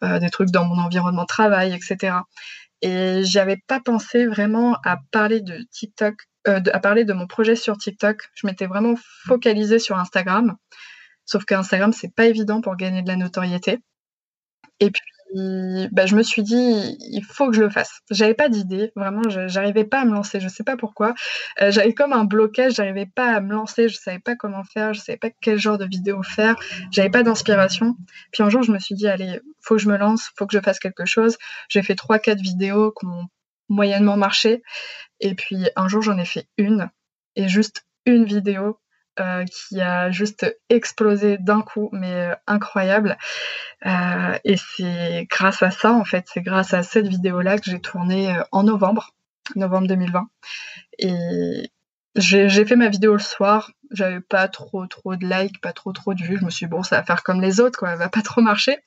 euh, 0.03 0.19
des 0.19 0.29
trucs 0.29 0.49
dans 0.49 0.65
mon 0.65 0.79
environnement 0.79 1.23
de 1.23 1.27
travail, 1.27 1.73
etc. 1.73 2.17
Et 2.81 3.23
j'avais 3.23 3.57
pas 3.67 3.79
pensé 3.79 4.25
vraiment 4.25 4.77
à 4.85 4.97
parler 5.11 5.41
de 5.41 5.65
TikTok, 5.71 6.15
à 6.45 6.79
parler 6.79 7.03
de 7.05 7.13
mon 7.13 7.27
projet 7.27 7.55
sur 7.55 7.77
TikTok. 7.77 8.29
Je 8.33 8.47
m'étais 8.47 8.65
vraiment 8.65 8.95
focalisée 9.25 9.79
sur 9.79 9.97
Instagram. 9.97 10.55
Sauf 11.25 11.45
qu'Instagram, 11.45 11.93
c'est 11.93 12.13
pas 12.13 12.25
évident 12.25 12.61
pour 12.61 12.75
gagner 12.75 13.01
de 13.01 13.07
la 13.07 13.17
notoriété. 13.17 13.79
Et 14.79 14.89
puis, 14.91 15.03
bah, 15.35 16.05
je 16.05 16.15
me 16.15 16.23
suis 16.23 16.41
dit, 16.43 16.97
il 16.99 17.23
faut 17.23 17.49
que 17.49 17.55
je 17.55 17.61
le 17.61 17.69
fasse. 17.69 18.01
J'avais 18.09 18.33
pas 18.33 18.49
d'idée, 18.49 18.91
vraiment, 18.95 19.21
j'arrivais 19.27 19.83
pas 19.83 20.01
à 20.01 20.05
me 20.05 20.13
lancer. 20.13 20.39
Je 20.39 20.47
sais 20.47 20.63
pas 20.63 20.77
pourquoi. 20.77 21.13
Euh, 21.61 21.71
j'avais 21.71 21.93
comme 21.93 22.13
un 22.13 22.25
blocage, 22.25 22.75
j'arrivais 22.75 23.05
pas 23.05 23.35
à 23.35 23.41
me 23.41 23.53
lancer. 23.53 23.89
Je 23.89 23.97
savais 23.97 24.19
pas 24.19 24.35
comment 24.35 24.63
faire, 24.63 24.93
je 24.93 25.01
savais 25.01 25.17
pas 25.17 25.29
quel 25.41 25.59
genre 25.59 25.77
de 25.77 25.85
vidéo 25.85 26.23
faire. 26.23 26.55
J'avais 26.91 27.09
pas 27.09 27.23
d'inspiration. 27.23 27.95
Puis 28.31 28.43
un 28.43 28.49
jour, 28.49 28.63
je 28.63 28.71
me 28.71 28.79
suis 28.79 28.95
dit, 28.95 29.07
allez, 29.07 29.39
faut 29.61 29.75
que 29.75 29.81
je 29.81 29.89
me 29.89 29.97
lance, 29.97 30.31
faut 30.37 30.47
que 30.47 30.57
je 30.57 30.61
fasse 30.61 30.79
quelque 30.79 31.05
chose. 31.05 31.37
J'ai 31.69 31.83
fait 31.83 31.95
trois, 31.95 32.19
quatre 32.19 32.41
vidéos 32.41 32.91
qui 32.99 33.05
ont 33.05 33.27
moyennement 33.69 34.17
marché. 34.17 34.63
Et 35.19 35.35
puis 35.35 35.69
un 35.75 35.87
jour, 35.87 36.01
j'en 36.01 36.17
ai 36.17 36.25
fait 36.25 36.47
une. 36.57 36.89
Et 37.35 37.47
juste 37.47 37.85
une 38.05 38.25
vidéo 38.25 38.79
euh, 39.19 39.45
qui 39.45 39.81
a 39.81 40.11
juste 40.11 40.57
explosé 40.69 41.37
d'un 41.37 41.61
coup, 41.61 41.89
mais 41.91 42.13
euh, 42.13 42.35
incroyable. 42.47 43.17
Euh, 43.85 44.37
et 44.43 44.55
c'est 44.57 45.27
grâce 45.29 45.63
à 45.63 45.71
ça, 45.71 45.93
en 45.93 46.05
fait, 46.05 46.25
c'est 46.33 46.41
grâce 46.41 46.73
à 46.73 46.83
cette 46.83 47.07
vidéo-là 47.07 47.57
que 47.57 47.69
j'ai 47.69 47.79
tourné 47.79 48.35
en 48.51 48.63
novembre, 48.63 49.11
novembre 49.55 49.87
2020. 49.87 50.27
Et 50.99 51.71
j'ai 52.15 52.65
fait 52.65 52.75
ma 52.75 52.89
vidéo 52.89 53.13
le 53.13 53.19
soir, 53.19 53.71
j'avais 53.91 54.19
pas 54.19 54.47
trop 54.47 54.85
trop 54.87 55.15
de 55.15 55.25
likes, 55.25 55.61
pas 55.61 55.73
trop 55.73 55.91
trop 55.91 56.13
de 56.13 56.23
vues. 56.23 56.37
Je 56.39 56.45
me 56.45 56.49
suis 56.49 56.65
dit, 56.65 56.69
bon, 56.69 56.83
ça 56.83 56.97
va 56.97 57.03
faire 57.03 57.23
comme 57.23 57.41
les 57.41 57.59
autres, 57.59 57.77
quoi, 57.77 57.91
elle 57.91 57.99
va 57.99 58.09
pas 58.09 58.21
trop 58.21 58.41
marcher. 58.41 58.77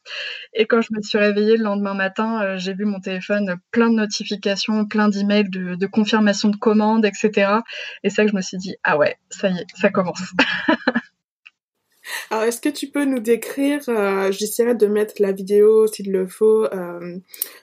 Et 0.52 0.66
quand 0.66 0.80
je 0.80 0.88
me 0.92 1.00
suis 1.02 1.19
réveillée 1.19 1.56
le 1.56 1.64
lendemain 1.64 1.94
matin, 1.94 2.42
euh, 2.42 2.58
j'ai 2.58 2.74
vu 2.74 2.84
mon 2.84 3.00
téléphone 3.00 3.56
plein 3.70 3.90
de 3.90 3.94
notifications, 3.94 4.86
plein 4.86 5.08
d'emails 5.08 5.48
de, 5.50 5.74
de 5.76 5.86
confirmation 5.86 6.48
de 6.48 6.56
commandes, 6.56 7.05
etc. 7.05 7.60
Et 8.02 8.10
ça 8.10 8.24
que 8.24 8.31
je 8.31 8.36
me 8.36 8.43
suis 8.43 8.58
dit, 8.58 8.76
ah 8.82 8.96
ouais, 8.96 9.17
ça 9.31 9.48
y 9.48 9.58
est, 9.58 9.67
ça 9.74 9.91
commence. 9.91 10.22
Alors, 12.31 12.44
est-ce 12.44 12.60
que 12.60 12.69
tu 12.69 12.88
peux 12.88 13.05
nous 13.05 13.20
décrire, 13.20 13.81
euh, 13.88 14.32
j'essaierai 14.32 14.74
de 14.74 14.86
mettre 14.86 15.14
la 15.20 15.32
vidéo, 15.32 15.86
s'il 15.86 16.10
le 16.10 16.26
faut, 16.26 16.64
euh, 16.64 17.19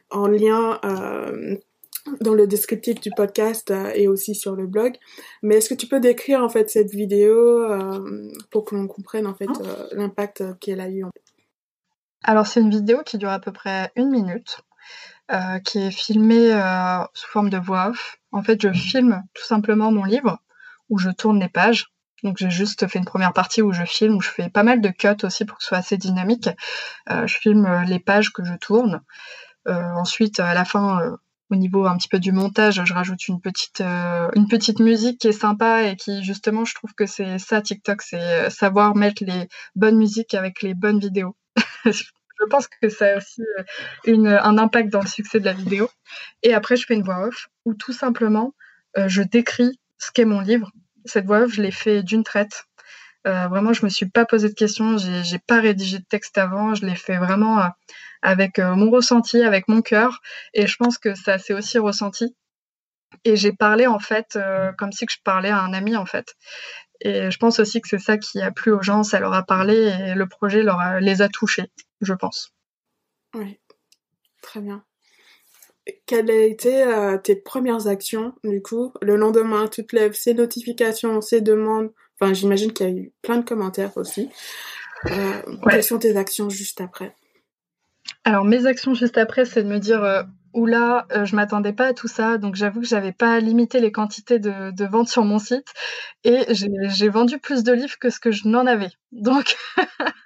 en 0.10 0.28
lien 0.28 0.80
dans 2.22 2.34
le 2.34 2.48
descriptif 2.48 3.00
du 3.02 3.12
podcast 3.12 3.72
euh, 3.72 3.92
et 3.96 4.08
aussi 4.08 4.36
sur 4.36 4.56
le 4.56 4.68
blog. 4.68 4.96
Mais 5.42 5.56
est-ce 5.56 5.70
que 5.70 5.76
tu 5.76 5.88
peux 5.88 6.00
décrire 6.00 6.44
en 6.44 6.50
fait 6.50 6.70
cette 6.70 6.92
vidéo 6.92 7.38
euh, 7.38 8.32
pour 8.52 8.66
que 8.66 8.76
l'on 8.76 8.88
comprenne 8.88 9.28
en 9.28 9.36
fait 9.36 9.50
hein 9.50 9.62
euh, 9.66 9.88
l'impact 9.94 10.44
qu'elle 10.60 10.82
a 10.82 10.90
eu 10.90 11.06
Alors 12.24 12.48
c'est 12.48 12.62
une 12.62 12.72
vidéo 12.72 13.02
qui 13.06 13.18
dure 13.18 13.30
à 13.30 13.40
peu 13.40 13.52
près 13.52 13.92
une 13.96 14.10
minute, 14.10 14.62
qui 15.66 15.80
est 15.80 15.92
filmée 15.92 16.52
sous 17.14 17.28
forme 17.28 17.50
de 17.50 17.58
voix 17.58 17.90
off. 17.90 18.18
En 18.32 18.42
fait, 18.42 18.60
je 18.62 18.72
filme 18.72 19.24
tout 19.34 19.44
simplement 19.44 19.92
mon 19.92 20.04
livre 20.04 20.40
où 20.90 20.98
je 20.98 21.10
tourne 21.12 21.40
les 21.40 21.50
pages. 21.50 21.88
Donc 22.24 22.38
j'ai 22.38 22.50
juste 22.50 22.88
fait 22.88 23.00
une 23.00 23.06
première 23.06 23.32
partie 23.32 23.62
où 23.62 23.72
je 23.72 23.84
filme, 23.84 24.16
où 24.16 24.22
je 24.22 24.30
fais 24.30 24.50
pas 24.50 24.64
mal 24.64 24.82
de 24.82 24.90
cuts 24.90 25.24
aussi 25.24 25.46
pour 25.46 25.58
que 25.58 25.64
ce 25.64 25.70
soit 25.70 25.78
assez 25.78 25.98
dynamique. 25.98 26.50
je 27.08 27.38
filme 27.38 27.84
les 27.88 28.00
pages 28.00 28.34
que 28.34 28.44
je 28.44 28.56
tourne. 28.56 29.02
ensuite, 29.68 30.40
à 30.40 30.56
la 30.56 30.66
fin, 30.66 31.20
au 31.50 31.56
niveau 31.56 31.86
un 31.86 31.98
petit 31.98 32.08
peu 32.08 32.20
du 32.20 32.32
montage, 32.32 32.82
je 32.84 32.94
rajoute 32.94 33.28
une 33.28 33.42
petite 33.42 33.82
euh, 33.82 34.30
une 34.36 34.48
petite 34.48 34.80
musique 34.80 35.20
qui 35.20 35.28
est 35.28 35.32
sympa 35.32 35.84
et 35.84 35.96
qui 35.96 36.24
justement, 36.24 36.66
je 36.66 36.76
trouve 36.76 36.94
que 36.94 37.06
c'est 37.06 37.40
ça 37.40 37.62
TikTok, 37.62 38.02
c'est 38.02 38.22
euh, 38.22 38.50
savoir 38.50 38.96
mettre 38.96 39.24
les 39.26 39.48
bonnes 39.76 39.98
musiques 39.98 40.34
avec 40.34 40.62
les 40.62 40.74
bonnes 40.74 41.00
vidéos. 41.00 41.36
je 41.86 42.04
pense 42.50 42.68
que 42.68 42.90
ça 42.90 43.14
a 43.14 43.18
aussi 43.18 43.42
euh, 44.08 44.40
un 44.42 44.58
impact 44.58 44.90
dans 44.90 45.02
le 45.02 45.08
succès 45.08 45.40
de 45.40 45.46
la 45.46 45.54
vidéo. 45.54 45.90
Et 46.44 46.54
après, 46.54 46.76
je 46.76 46.86
fais 46.86 46.94
une 46.94 47.04
voix 47.04 47.28
off 47.28 47.50
où 47.66 47.74
tout 47.74 47.94
simplement, 47.94 48.54
je 48.96 49.22
décris 49.22 49.80
ce 49.98 50.12
qu'est 50.12 50.26
mon 50.26 50.42
livre. 50.42 50.72
Cette 51.06 51.26
voix 51.26 51.42
off, 51.42 51.54
je 51.54 51.62
l'ai 51.62 51.72
fait 51.72 52.04
d'une 52.04 52.24
traite. 52.24 52.66
Vraiment, 53.26 53.74
je 53.74 53.86
me 53.86 53.90
suis 53.90 54.10
pas 54.10 54.26
posé 54.26 54.50
de 54.50 54.54
questions, 54.54 54.98
j'ai 54.98 55.40
pas 55.40 55.60
rédigé 55.60 56.00
de 56.00 56.06
texte 56.06 56.38
avant, 56.38 56.76
je 56.76 56.86
l'ai 56.86 56.96
fait 56.96 57.18
vraiment 57.18 57.70
avec 58.22 58.60
euh, 58.60 58.76
mon 58.76 58.90
ressenti, 58.90 59.42
avec 59.42 59.68
mon 59.68 59.82
cœur. 59.82 60.22
Et 60.54 60.68
je 60.68 60.76
pense 60.78 60.98
que 60.98 61.16
ça 61.16 61.38
s'est 61.38 61.54
aussi 61.54 61.78
ressenti. 61.78 62.36
Et 63.26 63.36
j'ai 63.36 63.54
parlé 63.54 63.88
en 63.88 64.00
fait 64.00 64.36
euh, 64.36 64.72
comme 64.74 64.92
si 64.92 65.06
que 65.06 65.12
je 65.12 65.20
parlais 65.24 65.50
à 65.50 65.60
un 65.60 65.74
ami 65.74 65.96
en 65.96 66.06
fait. 66.06 66.36
Et 67.02 67.32
je 67.32 67.38
pense 67.38 67.60
aussi 67.60 67.82
que 67.82 67.88
c'est 67.88 68.00
ça 68.00 68.18
qui 68.18 68.42
a 68.42 68.52
plu 68.52 68.72
aux 68.72 68.82
gens, 68.82 69.04
ça 69.04 69.20
leur 69.20 69.34
a 69.34 69.44
parlé 69.44 69.76
et 69.76 70.16
le 70.16 70.28
projet 70.28 70.64
leur 70.64 71.00
les 71.00 71.22
a 71.22 71.30
touchés, 71.30 71.72
je 72.02 72.14
pense. 72.14 72.54
Oui, 73.34 73.60
très 74.42 74.60
bien. 74.60 74.84
Quelles 76.06 76.30
ont 76.30 76.52
été 76.52 76.84
euh, 76.84 77.18
tes 77.18 77.36
premières 77.36 77.88
actions, 77.88 78.36
du 78.44 78.62
coup? 78.62 78.94
Le 79.02 79.16
lendemain, 79.16 79.68
tu 79.68 79.86
te 79.88 79.96
lèves, 79.96 80.14
ces 80.14 80.34
notifications, 80.34 81.22
ces 81.22 81.42
demandes. 81.42 81.92
Enfin, 82.20 82.34
j'imagine 82.34 82.74
qu'il 82.74 82.86
y 82.88 82.90
a 82.90 82.94
eu 82.94 83.12
plein 83.22 83.38
de 83.38 83.46
commentaires 83.46 83.96
aussi. 83.98 84.30
Quelles 85.70 85.84
sont 85.84 86.00
tes 86.00 86.18
actions 86.18 86.50
juste 86.50 86.82
après? 86.82 87.16
Alors 88.24 88.46
mes 88.46 88.66
actions 88.66 88.94
juste 88.94 89.18
après, 89.18 89.46
c'est 89.46 89.64
de 89.64 89.70
me 89.70 89.80
dire, 89.80 90.04
euh, 90.04 90.24
où 90.54 90.66
là, 90.66 91.06
euh, 91.12 91.26
je 91.26 91.36
m'attendais 91.36 91.74
pas 91.74 91.88
à 91.88 91.94
tout 91.94 92.08
ça, 92.08 92.38
donc 92.38 92.56
j'avoue 92.56 92.82
que 92.82 92.88
j'avais 92.88 93.12
pas 93.12 93.40
limité 93.40 93.80
les 93.80 93.92
quantités 93.92 94.40
de, 94.40 94.72
de 94.72 94.86
ventes 94.86 95.10
sur 95.10 95.24
mon 95.24 95.40
site 95.40 95.68
et 96.24 96.46
j'ai 96.50 97.10
vendu 97.10 97.40
plus 97.40 97.64
de 97.64 97.72
livres 97.72 97.98
que 98.00 98.10
ce 98.10 98.20
que 98.20 98.32
je 98.32 98.48
n'en 98.48 98.66
avais. 98.66 98.90
Donc, 99.12 99.56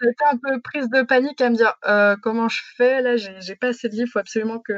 j'étais 0.00 0.24
un 0.30 0.36
peu 0.36 0.60
prise 0.60 0.88
de 0.90 1.02
panique 1.02 1.40
à 1.40 1.50
me 1.50 1.56
dire 1.56 1.74
euh, 1.86 2.16
comment 2.22 2.48
je 2.48 2.60
fais? 2.76 3.02
Là, 3.02 3.16
j'ai 3.16 3.56
pas 3.56 3.68
assez 3.68 3.88
de 3.88 3.94
livres, 3.94 4.08
il 4.08 4.12
faut 4.12 4.18
absolument 4.18 4.58
que, 4.60 4.74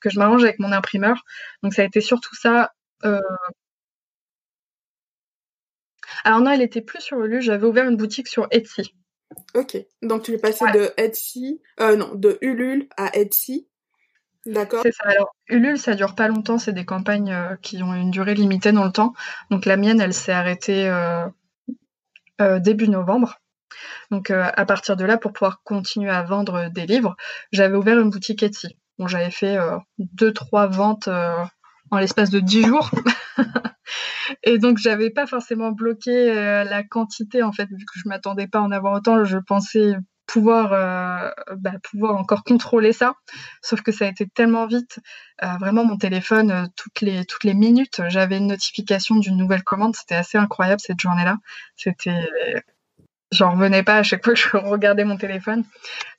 que 0.00 0.10
je 0.10 0.18
m'arrange 0.18 0.44
avec 0.44 0.58
mon 0.58 0.72
imprimeur. 0.72 1.24
Donc 1.62 1.74
ça 1.74 1.82
a 1.82 1.84
été 1.86 2.00
surtout 2.00 2.34
ça. 2.36 2.72
Euh... 3.04 3.20
Alors 6.24 6.40
non, 6.40 6.52
il 6.52 6.62
était 6.62 6.80
plus 6.80 7.00
sur 7.00 7.20
Ulule, 7.20 7.40
j'avais 7.40 7.66
ouvert 7.66 7.88
une 7.88 7.96
boutique 7.96 8.28
sur 8.28 8.48
Etsy. 8.50 8.94
Ok, 9.54 9.76
donc 10.02 10.22
tu 10.22 10.32
es 10.32 10.38
passé 10.38 10.64
de 10.72 10.92
Etsy, 10.96 11.60
euh, 11.80 11.96
non, 11.96 12.14
de 12.14 12.38
Ulule 12.40 12.88
à 12.96 13.16
Etsy. 13.16 13.68
D'accord. 14.46 14.80
C'est 14.82 14.92
ça. 14.92 15.04
Alors, 15.04 15.34
Ulule, 15.48 15.78
ça 15.78 15.94
dure 15.94 16.14
pas 16.14 16.28
longtemps. 16.28 16.58
C'est 16.58 16.72
des 16.72 16.84
campagnes 16.84 17.32
euh, 17.32 17.56
qui 17.62 17.82
ont 17.82 17.94
une 17.94 18.10
durée 18.10 18.34
limitée 18.34 18.72
dans 18.72 18.84
le 18.84 18.92
temps. 18.92 19.14
Donc, 19.50 19.64
la 19.64 19.76
mienne, 19.76 20.00
elle 20.00 20.12
s'est 20.12 20.32
arrêtée 20.32 20.88
euh, 20.88 21.26
euh, 22.40 22.58
début 22.58 22.88
novembre. 22.88 23.40
Donc, 24.10 24.30
à 24.30 24.64
partir 24.66 24.96
de 24.96 25.04
là, 25.04 25.18
pour 25.18 25.32
pouvoir 25.32 25.62
continuer 25.64 26.10
à 26.10 26.22
vendre 26.22 26.68
des 26.70 26.86
livres, 26.86 27.16
j'avais 27.50 27.76
ouvert 27.76 27.98
une 27.98 28.10
boutique 28.10 28.42
Etsy. 28.42 28.78
Bon, 28.98 29.08
j'avais 29.08 29.32
fait 29.32 29.58
deux, 29.98 30.32
trois 30.32 30.68
ventes 30.68 31.08
en 31.90 31.98
l'espace 31.98 32.30
de 32.30 32.40
dix 32.40 32.64
jours. 32.64 32.90
Et 34.42 34.58
donc, 34.58 34.78
j'avais 34.78 35.10
pas 35.10 35.26
forcément 35.26 35.72
bloqué 35.72 36.34
la 36.34 36.82
quantité, 36.82 37.42
en 37.42 37.52
fait, 37.52 37.66
vu 37.66 37.84
que 37.84 37.98
je 37.98 38.08
m'attendais 38.08 38.46
pas 38.46 38.58
à 38.58 38.62
en 38.62 38.70
avoir 38.70 38.94
autant. 38.94 39.24
Je 39.24 39.38
pensais 39.38 39.94
pouvoir 40.26 40.72
euh, 40.72 41.30
bah, 41.56 41.74
pouvoir 41.82 42.16
encore 42.16 42.44
contrôler 42.44 42.92
ça 42.92 43.14
sauf 43.62 43.82
que 43.82 43.92
ça 43.92 44.06
a 44.06 44.08
été 44.08 44.26
tellement 44.26 44.66
vite 44.66 45.00
euh, 45.42 45.56
vraiment 45.58 45.84
mon 45.84 45.96
téléphone 45.96 46.50
euh, 46.50 46.66
toutes 46.76 47.00
les 47.00 47.24
toutes 47.24 47.44
les 47.44 47.54
minutes 47.54 48.00
j'avais 48.08 48.38
une 48.38 48.46
notification 48.46 49.16
d'une 49.16 49.36
nouvelle 49.36 49.62
commande 49.62 49.94
c'était 49.94 50.14
assez 50.14 50.38
incroyable 50.38 50.80
cette 50.80 51.00
journée 51.00 51.24
là 51.24 51.36
c'était 51.76 52.26
j'en 53.34 53.52
revenais 53.52 53.82
pas 53.82 53.96
à 53.96 54.02
chaque 54.02 54.24
fois 54.24 54.34
que 54.34 54.40
je 54.40 54.56
regardais 54.56 55.04
mon 55.04 55.16
téléphone. 55.16 55.64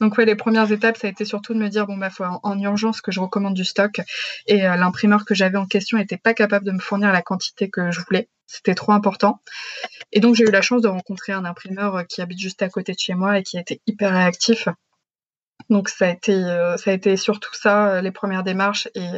Donc 0.01 0.17
ouais, 0.17 0.25
les 0.25 0.36
premières 0.36 0.72
étapes, 0.72 0.98
ça 0.98 1.07
a 1.07 1.10
été 1.10 1.25
surtout 1.25 1.53
de 1.53 1.60
me 1.60 1.69
dire 1.69 1.88
bon 1.88 1.98
bah 1.98 2.10
faut 2.10 2.24
en, 2.24 2.60
urgence 2.60 3.01
que 3.01 3.12
je 3.12 3.19
recommande 3.19 3.53
du 3.53 3.65
stock 3.65 4.01
et 4.48 4.67
euh, 4.67 4.75
l'imprimeur 4.75 5.25
que 5.25 5.36
j'avais 5.36 5.57
en 5.57 5.65
question 5.65 5.98
n'était 5.98 6.17
pas 6.17 6.34
capable 6.34 6.65
de 6.65 6.72
me 6.72 6.79
fournir 6.79 7.12
la 7.12 7.22
quantité 7.22 7.69
que 7.69 7.91
je 7.91 8.01
voulais. 8.01 8.29
C'était 8.48 8.75
trop 8.75 8.91
important. 8.91 9.41
Et 10.12 10.19
donc 10.19 10.36
j'ai 10.36 10.43
eu 10.43 10.51
la 10.51 10.62
chance 10.62 10.81
de 10.81 10.88
rencontrer 10.88 11.34
un 11.34 11.45
imprimeur 11.45 11.95
euh, 11.95 12.03
qui 12.03 12.22
habite 12.22 12.39
juste 12.39 12.62
à 12.62 12.69
côté 12.69 12.93
de 12.93 13.00
chez 13.00 13.13
moi 13.15 13.39
et 13.39 13.43
qui 13.43 13.57
était 13.57 13.81
hyper 13.88 14.12
réactif. 14.12 14.67
Donc 15.69 15.89
ça 15.89 16.05
a 16.05 16.10
été 16.10 16.34
euh, 16.34 16.77
ça 16.77 16.91
a 16.91 16.93
été 16.93 17.17
surtout 17.17 17.53
ça 17.53 18.01
les 18.01 18.12
premières 18.12 18.43
démarches 18.43 18.88
et 18.93 19.10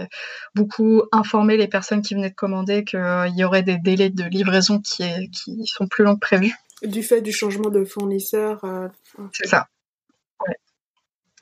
beaucoup 0.55 1.03
informer 1.11 1.57
les 1.57 1.67
personnes 1.67 2.01
qui 2.01 2.13
venaient 2.13 2.29
de 2.29 2.35
commander 2.35 2.85
qu'il 2.85 3.33
y 3.35 3.43
aurait 3.43 3.63
des 3.63 3.77
délais 3.77 4.09
de 4.09 4.23
livraison 4.23 4.79
qui 4.79 5.03
qui 5.31 5.65
sont 5.65 5.87
plus 5.87 6.03
longs 6.05 6.15
que 6.15 6.21
prévu 6.21 6.55
du 6.83 7.03
fait 7.03 7.21
du 7.21 7.31
changement 7.31 7.69
de 7.69 7.83
fournisseur. 7.83 8.63
Euh, 8.63 8.87
c'est 9.33 9.47
ça. 9.47 9.67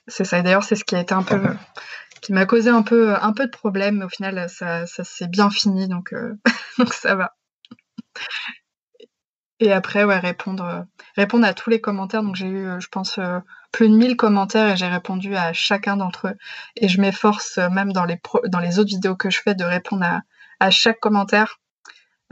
C'est 0.08 0.24
ça. 0.24 0.38
Et 0.38 0.42
d'ailleurs, 0.42 0.64
c'est 0.64 0.76
ce 0.76 0.84
qui 0.84 0.94
a 0.94 1.00
été 1.00 1.14
un 1.14 1.22
peu, 1.22 1.40
qui 2.20 2.32
m'a 2.32 2.46
causé 2.46 2.70
un 2.70 2.82
peu, 2.82 3.14
un 3.14 3.32
peu 3.32 3.46
de 3.46 3.50
problème, 3.50 3.98
mais 3.98 4.04
au 4.04 4.08
final, 4.08 4.48
ça, 4.48 4.86
ça 4.86 5.02
s'est 5.02 5.26
bien 5.26 5.50
fini, 5.50 5.88
donc, 5.88 6.12
euh, 6.12 6.34
donc 6.78 6.94
ça 6.94 7.16
va. 7.16 7.34
Et 9.58 9.72
après, 9.72 10.04
ouais, 10.04 10.18
répondre, 10.18 10.86
répondre 11.16 11.46
à 11.46 11.54
tous 11.54 11.70
les 11.70 11.80
commentaires. 11.80 12.22
Donc 12.22 12.36
j'ai 12.36 12.46
eu, 12.46 12.68
je 12.78 12.88
pense, 12.88 13.18
euh, 13.18 13.38
plus 13.72 13.88
de 13.88 13.96
1000 13.96 14.16
commentaires 14.16 14.70
et 14.70 14.76
j'ai 14.76 14.86
répondu 14.86 15.34
à 15.34 15.52
chacun 15.52 15.96
d'entre 15.96 16.28
eux. 16.28 16.34
Et 16.76 16.88
je 16.88 17.00
m'efforce, 17.00 17.58
même 17.58 17.92
dans 17.92 18.04
les, 18.04 18.20
dans 18.48 18.60
les 18.60 18.78
autres 18.78 18.90
vidéos 18.90 19.16
que 19.16 19.30
je 19.30 19.40
fais, 19.40 19.54
de 19.54 19.64
répondre 19.64 20.06
à 20.60 20.70
chaque 20.70 21.00
commentaire 21.00 21.58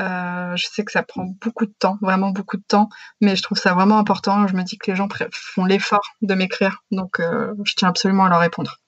euh, 0.00 0.56
je 0.56 0.66
sais 0.66 0.84
que 0.84 0.92
ça 0.92 1.02
prend 1.02 1.24
beaucoup 1.40 1.66
de 1.66 1.74
temps, 1.78 1.98
vraiment 2.00 2.30
beaucoup 2.30 2.56
de 2.56 2.64
temps, 2.66 2.88
mais 3.20 3.36
je 3.36 3.42
trouve 3.42 3.58
ça 3.58 3.74
vraiment 3.74 3.98
important. 3.98 4.46
Je 4.46 4.56
me 4.56 4.62
dis 4.62 4.76
que 4.76 4.90
les 4.90 4.96
gens 4.96 5.08
font 5.32 5.64
l'effort 5.64 6.16
de 6.22 6.34
m'écrire, 6.34 6.82
donc 6.90 7.20
euh, 7.20 7.54
je 7.64 7.74
tiens 7.74 7.88
absolument 7.88 8.24
à 8.24 8.28
leur 8.28 8.40
répondre. 8.40 8.80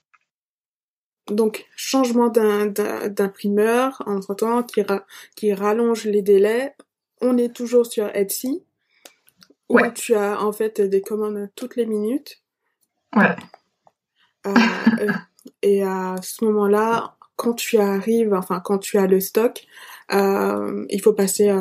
Donc, 1.29 1.67
changement 1.77 2.29
d'imprimeur, 2.29 4.03
entre-temps, 4.07 4.63
qui, 4.63 4.83
qui 5.35 5.55
rallonge 5.55 6.05
les 6.05 6.23
délais. 6.23 6.75
On 7.21 7.37
est 7.37 7.55
toujours 7.55 7.87
sur 7.87 8.15
Etsy, 8.15 8.63
où 9.69 9.81
tu 9.95 10.15
as 10.15 10.41
en 10.41 10.53
fait 10.53 10.81
des 10.81 11.01
commandes 11.01 11.51
toutes 11.57 11.77
les 11.77 11.87
minutes. 11.87 12.43
Ouais. 13.15 13.35
Euh, 14.47 15.13
et 15.63 15.83
à 15.83 16.17
ce 16.23 16.45
moment-là, 16.45 17.17
quand 17.37 17.55
tu 17.55 17.79
arrives, 17.79 18.35
enfin 18.35 18.61
quand 18.61 18.79
tu 18.79 18.99
as 18.99 19.07
le 19.07 19.21
stock, 19.21 19.67
il 20.11 21.01
faut 21.03 21.13
passer 21.13 21.53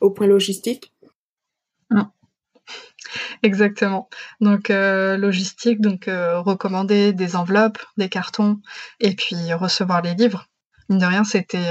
au 0.00 0.10
point 0.10 0.26
logistique. 0.26 0.92
Mm. 1.90 2.02
Exactement. 3.42 4.08
Donc 4.40 4.70
euh, 4.70 5.16
logistique, 5.16 5.80
donc 5.80 6.08
euh, 6.08 6.40
recommander 6.40 7.12
des 7.12 7.36
enveloppes, 7.36 7.78
des 7.96 8.08
cartons, 8.08 8.60
et 9.00 9.14
puis 9.14 9.52
recevoir 9.52 10.02
les 10.02 10.14
livres. 10.14 10.48
Mine 10.88 10.98
de 10.98 11.06
rien, 11.06 11.24
c'était 11.24 11.66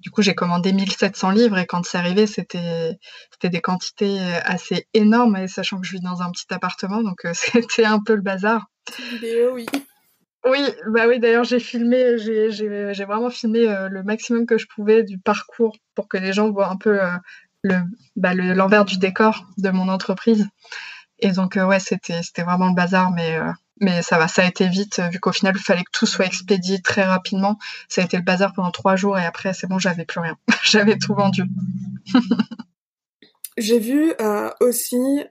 du 0.00 0.10
coup 0.10 0.22
j'ai 0.22 0.34
commandé 0.34 0.72
1700 0.72 1.30
livres 1.30 1.58
et 1.58 1.66
quand 1.66 1.84
c'est 1.84 1.98
arrivé, 1.98 2.26
c'était 2.26 2.98
c'était 3.32 3.48
des 3.48 3.60
quantités 3.60 4.18
assez 4.44 4.86
énormes, 4.94 5.36
et 5.36 5.48
sachant 5.48 5.80
que 5.80 5.86
je 5.86 5.92
vis 5.92 6.00
dans 6.00 6.22
un 6.22 6.30
petit 6.30 6.46
appartement, 6.50 7.02
donc 7.02 7.26
c'était 7.32 7.84
un 7.84 8.00
peu 8.00 8.14
le 8.14 8.22
bazar. 8.22 8.66
Vidéo, 9.12 9.54
oui. 9.54 9.66
Oui, 10.46 10.60
bah 10.86 11.06
oui, 11.08 11.18
d'ailleurs, 11.18 11.44
j'ai 11.44 11.58
filmé, 11.58 12.16
j'ai 12.18 13.04
vraiment 13.04 13.30
filmé 13.30 13.68
euh, 13.68 13.88
le 13.88 14.02
maximum 14.02 14.46
que 14.46 14.56
je 14.56 14.66
pouvais 14.66 15.02
du 15.02 15.18
parcours 15.18 15.76
pour 15.94 16.08
que 16.08 16.16
les 16.16 16.32
gens 16.32 16.50
voient 16.50 16.70
un 16.70 16.76
peu 16.76 17.02
euh, 17.02 17.10
le 17.62 17.74
bah, 18.16 18.34
l'envers 18.34 18.84
du 18.84 18.98
décor 18.98 19.46
de 19.58 19.70
mon 19.70 19.88
entreprise. 19.88 20.46
Et 21.18 21.32
donc, 21.32 21.56
euh, 21.56 21.66
ouais, 21.66 21.80
c'était 21.80 22.42
vraiment 22.42 22.68
le 22.68 22.74
bazar, 22.74 23.10
mais, 23.10 23.36
mais 23.80 24.02
ça 24.02 24.16
va, 24.16 24.28
ça 24.28 24.42
a 24.42 24.44
été 24.46 24.68
vite, 24.68 25.00
vu 25.12 25.18
qu'au 25.18 25.32
final, 25.32 25.54
il 25.56 25.62
fallait 25.62 25.82
que 25.82 25.90
tout 25.92 26.06
soit 26.06 26.26
expédié 26.26 26.80
très 26.80 27.02
rapidement. 27.02 27.58
Ça 27.88 28.02
a 28.02 28.04
été 28.04 28.16
le 28.16 28.22
bazar 28.22 28.52
pendant 28.52 28.70
trois 28.70 28.94
jours 28.94 29.18
et 29.18 29.24
après, 29.24 29.52
c'est 29.52 29.66
bon, 29.66 29.80
j'avais 29.80 30.04
plus 30.04 30.20
rien. 30.20 30.36
j'avais 30.62 30.98
tout 30.98 31.14
vendu. 31.14 31.42
J'ai 33.56 33.80
vu 33.80 34.12
aussi, 34.60 35.24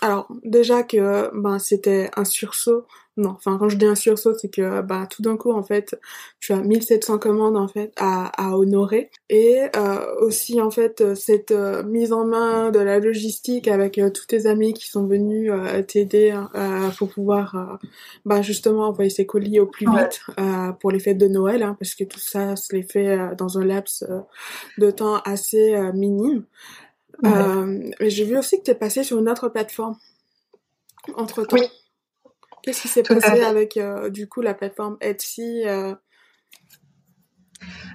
alors 0.00 0.26
déjà 0.42 0.84
que 0.84 1.30
ben 1.34 1.58
c'était 1.58 2.10
un 2.16 2.24
sursaut 2.24 2.86
non, 3.18 3.30
enfin 3.30 3.58
quand 3.58 3.68
je 3.68 3.76
dis 3.76 3.84
un 3.84 3.94
sursaut, 3.94 4.32
c'est 4.32 4.48
que 4.48 4.80
bah 4.80 5.06
tout 5.06 5.20
d'un 5.20 5.36
coup 5.36 5.52
en 5.52 5.62
fait, 5.62 6.00
tu 6.40 6.54
as 6.54 6.62
1700 6.62 7.18
commandes 7.18 7.58
en 7.58 7.68
fait 7.68 7.92
à, 7.98 8.32
à 8.42 8.56
honorer 8.56 9.10
et 9.28 9.60
euh, 9.76 10.14
aussi 10.20 10.62
en 10.62 10.70
fait 10.70 11.14
cette 11.14 11.50
euh, 11.50 11.82
mise 11.82 12.14
en 12.14 12.24
main 12.24 12.70
de 12.70 12.78
la 12.78 12.98
logistique 12.98 13.68
avec 13.68 13.98
euh, 13.98 14.08
tous 14.08 14.26
tes 14.26 14.46
amis 14.46 14.72
qui 14.72 14.88
sont 14.88 15.06
venus 15.06 15.50
euh, 15.52 15.82
t'aider 15.82 16.34
pour 16.96 17.10
pouvoir 17.10 17.78
bah 18.24 18.40
justement 18.40 18.88
envoyer 18.88 19.10
ces 19.10 19.26
colis 19.26 19.60
au 19.60 19.66
plus 19.66 19.86
vite 19.86 20.22
pour 20.80 20.90
les 20.90 20.98
fêtes 20.98 21.18
de 21.18 21.28
Noël 21.28 21.62
hein, 21.62 21.76
parce 21.78 21.94
que 21.94 22.04
tout 22.04 22.18
ça 22.18 22.56
se 22.56 22.74
les 22.74 22.82
fait 22.82 23.36
dans 23.36 23.58
un 23.58 23.64
laps 23.64 24.06
de 24.78 24.90
temps 24.90 25.16
assez 25.24 25.78
minime. 25.92 26.44
mais 27.22 28.10
j'ai 28.10 28.24
vu 28.24 28.38
aussi 28.38 28.58
que 28.58 28.64
tu 28.64 28.70
es 28.70 28.74
passé 28.74 29.04
sur 29.04 29.18
une 29.18 29.28
autre 29.28 29.48
plateforme 29.48 29.96
entre 31.14 31.44
temps. 31.44 31.56
Qu'est-ce 32.62 32.82
qui 32.82 32.88
s'est 32.88 33.02
passé 33.02 33.42
avec 33.42 33.76
euh, 33.76 34.08
du 34.08 34.28
coup 34.28 34.40
la 34.40 34.54
plateforme 34.54 34.96
Etsy 35.00 35.64
euh? 35.66 35.94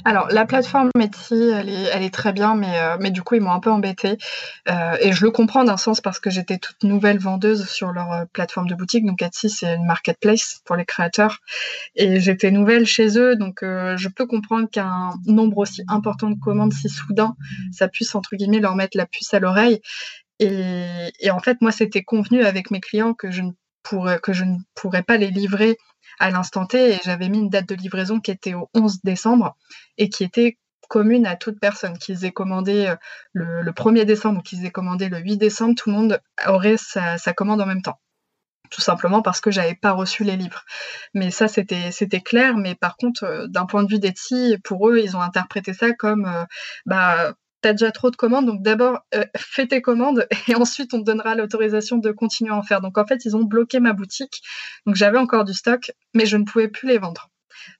alors, 0.05 0.29
la 0.29 0.45
plateforme 0.45 0.89
Etsy, 0.97 1.51
elle 1.53 1.67
est, 1.67 1.89
elle 1.91 2.03
est 2.03 2.13
très 2.13 2.31
bien, 2.31 2.55
mais, 2.55 2.79
euh, 2.79 2.95
mais 3.01 3.11
du 3.11 3.21
coup, 3.21 3.35
ils 3.35 3.41
m'ont 3.41 3.51
un 3.51 3.59
peu 3.59 3.69
embêtée. 3.69 4.17
et 5.01 5.11
je 5.11 5.25
le 5.25 5.31
comprends 5.31 5.65
d'un 5.65 5.75
sens 5.75 5.99
parce 5.99 6.21
que 6.21 6.29
j'étais 6.29 6.57
toute 6.57 6.83
nouvelle 6.83 7.19
vendeuse 7.19 7.67
sur 7.67 7.91
leur 7.91 8.25
plateforme 8.31 8.69
de 8.69 8.75
boutique. 8.75 9.05
Donc, 9.05 9.21
Etsy, 9.21 9.49
c'est 9.49 9.75
une 9.75 9.85
marketplace 9.85 10.61
pour 10.63 10.77
les 10.77 10.85
créateurs. 10.85 11.39
Et 11.95 12.21
j'étais 12.21 12.51
nouvelle 12.51 12.85
chez 12.85 13.19
eux, 13.19 13.35
donc 13.35 13.59
je 13.61 14.07
peux 14.07 14.25
comprendre 14.25 14.69
qu'un 14.69 15.11
nombre 15.25 15.57
aussi 15.57 15.83
important 15.89 16.29
de 16.29 16.39
commandes, 16.39 16.71
si 16.71 16.87
soudain, 16.87 17.35
ça 17.73 17.89
puisse, 17.89 18.15
entre 18.15 18.37
guillemets, 18.37 18.59
leur 18.59 18.75
mettre 18.75 18.95
la 18.95 19.05
puce 19.05 19.33
à 19.33 19.39
l'oreille. 19.39 19.81
Et, 20.39 21.09
et, 21.19 21.31
en 21.31 21.39
fait, 21.39 21.57
moi, 21.59 21.73
c'était 21.73 22.03
convenu 22.03 22.45
avec 22.45 22.71
mes 22.71 22.79
clients 22.79 23.13
que 23.13 23.31
je 23.31 23.41
ne 23.41 23.51
que 24.21 24.33
je 24.33 24.43
ne 24.43 24.57
pourrais 24.75 25.03
pas 25.03 25.17
les 25.17 25.31
livrer 25.31 25.77
à 26.19 26.31
l'instant 26.31 26.65
T 26.65 26.93
et 26.93 26.99
j'avais 27.03 27.29
mis 27.29 27.39
une 27.39 27.49
date 27.49 27.67
de 27.67 27.75
livraison 27.75 28.19
qui 28.19 28.31
était 28.31 28.53
au 28.53 28.69
11 28.73 29.01
décembre 29.03 29.55
et 29.97 30.09
qui 30.09 30.23
était 30.23 30.57
commune 30.87 31.25
à 31.25 31.35
toute 31.35 31.59
personne. 31.59 31.97
Qu'ils 31.97 32.25
aient 32.25 32.31
commandé 32.31 32.87
euh, 32.87 32.95
le, 33.33 33.71
1er 33.71 34.05
décembre 34.05 34.39
ou 34.39 34.41
qu'ils 34.41 34.65
aient 34.65 34.71
commandé 34.71 35.09
le 35.09 35.19
8 35.19 35.37
décembre, 35.37 35.75
tout 35.75 35.89
le 35.89 35.95
monde 35.95 36.21
aurait 36.47 36.77
sa, 36.77 37.17
commande 37.35 37.61
en 37.61 37.65
même 37.65 37.81
temps. 37.81 37.99
Tout 38.69 38.81
simplement 38.81 39.21
parce 39.21 39.39
que 39.39 39.51
j'avais 39.51 39.75
pas 39.75 39.91
reçu 39.91 40.23
les 40.23 40.35
livres. 40.35 40.65
Mais 41.13 41.31
ça, 41.31 41.47
c'était, 41.47 41.91
c'était 41.91 42.21
clair. 42.21 42.57
Mais 42.57 42.75
par 42.75 42.97
contre, 42.97 43.23
euh, 43.23 43.47
d'un 43.47 43.65
point 43.65 43.83
de 43.83 43.89
vue 43.89 43.99
d'Etsy, 43.99 44.57
pour 44.63 44.89
eux, 44.89 44.99
ils 44.99 45.15
ont 45.15 45.21
interprété 45.21 45.73
ça 45.73 45.93
comme, 45.93 46.25
euh, 46.25 46.45
bah, 46.85 47.33
tu 47.61 47.69
as 47.69 47.73
déjà 47.73 47.91
trop 47.91 48.11
de 48.11 48.15
commandes, 48.15 48.45
donc 48.45 48.61
d'abord 48.61 48.99
euh, 49.15 49.25
fais 49.37 49.67
tes 49.67 49.81
commandes 49.81 50.27
et 50.47 50.55
ensuite 50.55 50.93
on 50.93 50.99
te 50.99 51.05
donnera 51.05 51.35
l'autorisation 51.35 51.97
de 51.97 52.11
continuer 52.11 52.51
à 52.51 52.55
en 52.55 52.63
faire. 52.63 52.81
Donc 52.81 52.97
en 52.97 53.05
fait, 53.05 53.25
ils 53.25 53.35
ont 53.35 53.43
bloqué 53.43 53.79
ma 53.79 53.93
boutique. 53.93 54.41
Donc 54.85 54.95
j'avais 54.95 55.17
encore 55.17 55.45
du 55.45 55.53
stock, 55.53 55.91
mais 56.13 56.25
je 56.25 56.37
ne 56.37 56.43
pouvais 56.43 56.67
plus 56.67 56.87
les 56.87 56.97
vendre. 56.97 57.29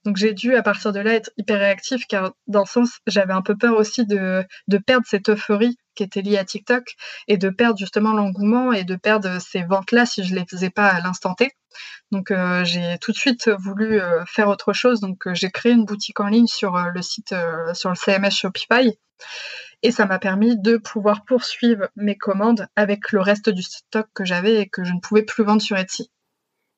Donc 0.04 0.16
j'ai 0.16 0.32
dû 0.34 0.54
à 0.54 0.62
partir 0.62 0.92
de 0.92 1.00
là 1.00 1.14
être 1.14 1.30
hyper 1.36 1.58
réactif 1.58 2.06
car 2.08 2.32
dans 2.46 2.60
le 2.60 2.66
sens 2.66 2.98
j'avais 3.06 3.32
un 3.32 3.42
peu 3.42 3.56
peur 3.56 3.76
aussi 3.76 4.04
de, 4.06 4.44
de 4.66 4.78
perdre 4.78 5.06
cette 5.06 5.28
euphorie 5.28 5.78
qui 5.94 6.02
était 6.02 6.20
liée 6.20 6.36
à 6.36 6.44
TikTok 6.44 6.94
et 7.26 7.36
de 7.36 7.48
perdre 7.48 7.78
justement 7.78 8.12
l'engouement 8.12 8.72
et 8.72 8.84
de 8.84 8.96
perdre 8.96 9.40
ces 9.40 9.62
ventes-là 9.62 10.04
si 10.06 10.24
je 10.24 10.34
les 10.34 10.44
faisais 10.46 10.70
pas 10.70 10.88
à 10.88 11.00
l'instant 11.00 11.34
T. 11.34 11.52
Donc 12.10 12.30
euh, 12.30 12.64
j'ai 12.64 12.98
tout 13.00 13.12
de 13.12 13.16
suite 13.16 13.48
voulu 13.48 14.00
euh, 14.00 14.24
faire 14.26 14.48
autre 14.48 14.72
chose. 14.72 15.00
Donc 15.00 15.32
j'ai 15.32 15.50
créé 15.50 15.72
une 15.72 15.84
boutique 15.84 16.20
en 16.20 16.26
ligne 16.26 16.46
sur 16.46 16.76
le 16.76 17.02
site, 17.02 17.34
sur 17.74 17.90
le 17.90 17.96
CMS 17.96 18.30
Shopify. 18.30 18.98
Et 19.82 19.90
ça 19.90 20.06
m'a 20.06 20.18
permis 20.18 20.56
de 20.56 20.76
pouvoir 20.76 21.24
poursuivre 21.24 21.88
mes 21.96 22.16
commandes 22.16 22.66
avec 22.76 23.12
le 23.12 23.20
reste 23.20 23.48
du 23.48 23.62
stock 23.62 24.06
que 24.14 24.24
j'avais 24.24 24.60
et 24.60 24.68
que 24.68 24.84
je 24.84 24.92
ne 24.92 25.00
pouvais 25.00 25.22
plus 25.22 25.44
vendre 25.44 25.62
sur 25.62 25.76
Etsy. 25.76 26.10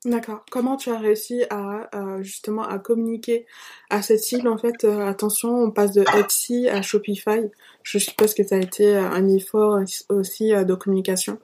D'accord. 0.05 0.45
Comment 0.51 0.77
tu 0.77 0.91
as 0.91 0.99
réussi 0.99 1.45
à 1.51 1.91
justement 2.23 2.67
à 2.67 2.79
communiquer 2.79 3.47
à 3.91 4.01
cette 4.01 4.21
cible 4.21 4.49
en 4.49 4.57
fait 4.57 4.85
Attention, 4.85 5.51
on 5.51 5.71
passe 5.71 5.93
de 5.93 6.05
Etsy 6.19 6.69
à 6.69 6.81
Shopify. 6.81 7.51
Je 7.83 7.99
suppose 7.99 8.33
que 8.33 8.43
ça 8.43 8.55
a 8.55 8.59
été 8.59 8.97
un 8.97 9.29
effort 9.29 9.79
aussi 10.09 10.53
de 10.53 10.75
communication. 10.75 11.39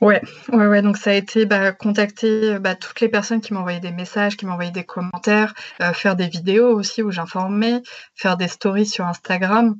Ouais, 0.00 0.22
ouais, 0.52 0.66
ouais. 0.66 0.82
Donc 0.82 0.96
ça 0.96 1.10
a 1.10 1.14
été 1.14 1.46
bah, 1.46 1.72
contacter 1.72 2.58
bah, 2.58 2.74
toutes 2.74 3.00
les 3.00 3.08
personnes 3.08 3.40
qui 3.40 3.52
m'envoyaient 3.52 3.80
des 3.80 3.92
messages, 3.92 4.36
qui 4.36 4.46
m'envoyaient 4.46 4.70
des 4.70 4.84
commentaires, 4.84 5.54
euh, 5.80 5.92
faire 5.92 6.16
des 6.16 6.28
vidéos 6.28 6.68
aussi 6.76 7.02
où 7.02 7.10
j'informais, 7.10 7.82
faire 8.14 8.36
des 8.36 8.48
stories 8.48 8.86
sur 8.86 9.06
Instagram. 9.06 9.76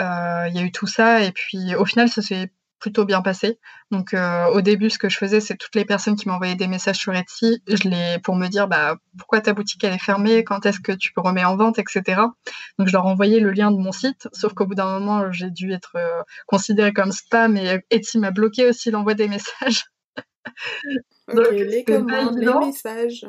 Euh, 0.00 0.48
il 0.48 0.56
y 0.56 0.58
a 0.58 0.62
eu 0.62 0.72
tout 0.72 0.86
ça 0.86 1.22
et 1.22 1.32
puis 1.32 1.74
au 1.74 1.86
final 1.86 2.08
ça 2.08 2.20
s'est 2.20 2.50
plutôt 2.78 3.04
bien 3.04 3.22
passé. 3.22 3.58
Donc 3.90 4.14
euh, 4.14 4.46
au 4.48 4.60
début, 4.60 4.90
ce 4.90 4.98
que 4.98 5.08
je 5.08 5.16
faisais, 5.16 5.40
c'est 5.40 5.56
toutes 5.56 5.74
les 5.74 5.84
personnes 5.84 6.16
qui 6.16 6.28
m'envoyaient 6.28 6.56
des 6.56 6.66
messages 6.66 6.98
sur 6.98 7.14
Etsy, 7.14 7.62
je 7.66 7.88
les 7.88 8.18
pour 8.22 8.36
me 8.36 8.48
dire 8.48 8.68
bah 8.68 8.96
pourquoi 9.18 9.40
ta 9.40 9.52
boutique 9.54 9.82
elle 9.84 9.94
est 9.94 9.98
fermée, 9.98 10.44
quand 10.44 10.66
est-ce 10.66 10.80
que 10.80 10.92
tu 10.92 11.12
peux 11.12 11.20
remettre 11.20 11.48
en 11.48 11.56
vente, 11.56 11.78
etc. 11.78 12.20
Donc 12.78 12.88
je 12.88 12.92
leur 12.92 13.06
envoyais 13.06 13.40
le 13.40 13.50
lien 13.50 13.70
de 13.70 13.78
mon 13.78 13.92
site, 13.92 14.28
sauf 14.32 14.52
qu'au 14.54 14.66
bout 14.66 14.74
d'un 14.74 14.98
moment, 14.98 15.32
j'ai 15.32 15.50
dû 15.50 15.72
être 15.72 15.92
euh, 15.96 16.22
considérée 16.46 16.92
comme 16.92 17.12
spam 17.12 17.56
et 17.56 17.80
Etsy 17.90 18.18
m'a 18.18 18.30
bloqué 18.30 18.68
aussi 18.68 18.90
l'envoi 18.90 19.14
des 19.14 19.28
messages. 19.28 19.84
ok, 21.28 21.50
les 21.52 21.84
commandes, 21.84 22.38
les 22.38 22.66
messages. 22.66 23.26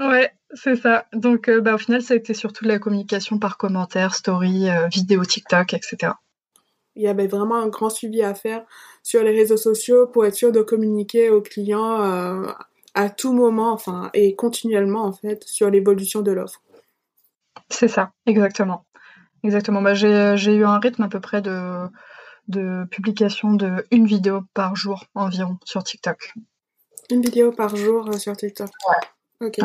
Ouais, 0.00 0.32
c'est 0.52 0.76
ça. 0.76 1.06
Donc, 1.12 1.48
euh, 1.48 1.60
bah, 1.60 1.74
au 1.74 1.78
final, 1.78 2.02
ça 2.02 2.14
a 2.14 2.16
été 2.16 2.34
surtout 2.34 2.64
de 2.64 2.68
la 2.68 2.78
communication 2.78 3.38
par 3.38 3.56
commentaire, 3.56 4.14
story, 4.14 4.68
vidéo 4.90 5.24
TikTok, 5.24 5.74
etc 5.74 6.12
il 6.96 7.02
y 7.02 7.08
avait 7.08 7.26
vraiment 7.26 7.56
un 7.56 7.68
grand 7.68 7.90
suivi 7.90 8.22
à 8.22 8.34
faire 8.34 8.64
sur 9.02 9.22
les 9.22 9.32
réseaux 9.32 9.56
sociaux 9.56 10.06
pour 10.06 10.24
être 10.26 10.34
sûr 10.34 10.52
de 10.52 10.62
communiquer 10.62 11.30
aux 11.30 11.42
clients 11.42 12.00
euh, 12.02 12.46
à 12.94 13.10
tout 13.10 13.32
moment, 13.32 13.72
enfin, 13.72 14.10
et 14.14 14.36
continuellement, 14.36 15.04
en 15.04 15.12
fait, 15.12 15.42
sur 15.44 15.70
l'évolution 15.70 16.22
de 16.22 16.32
l'offre. 16.32 16.62
C'est 17.68 17.88
ça, 17.88 18.12
exactement. 18.26 18.84
Exactement. 19.42 19.82
Bah, 19.82 19.94
j'ai 19.94 20.54
eu 20.54 20.64
un 20.64 20.78
rythme 20.78 21.02
à 21.02 21.08
peu 21.08 21.20
près 21.20 21.42
de, 21.42 21.86
de 22.48 22.84
publication 22.90 23.52
de 23.52 23.84
une 23.90 24.06
vidéo 24.06 24.42
par 24.54 24.76
jour 24.76 25.04
environ 25.14 25.58
sur 25.64 25.82
TikTok. 25.82 26.34
Une 27.10 27.20
vidéo 27.20 27.52
par 27.52 27.74
jour 27.76 28.08
euh, 28.08 28.18
sur 28.18 28.36
TikTok. 28.36 28.70
Ouais. 28.88 29.08
Ok. 29.40 29.58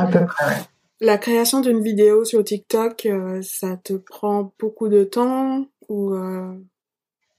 La 1.01 1.17
création 1.17 1.61
d'une 1.61 1.81
vidéo 1.81 2.25
sur 2.25 2.43
TikTok, 2.43 3.05
euh, 3.05 3.41
ça 3.41 3.77
te 3.77 3.93
prend 3.93 4.53
beaucoup 4.59 4.89
de 4.89 5.03
temps 5.05 5.65
ou 5.87 6.13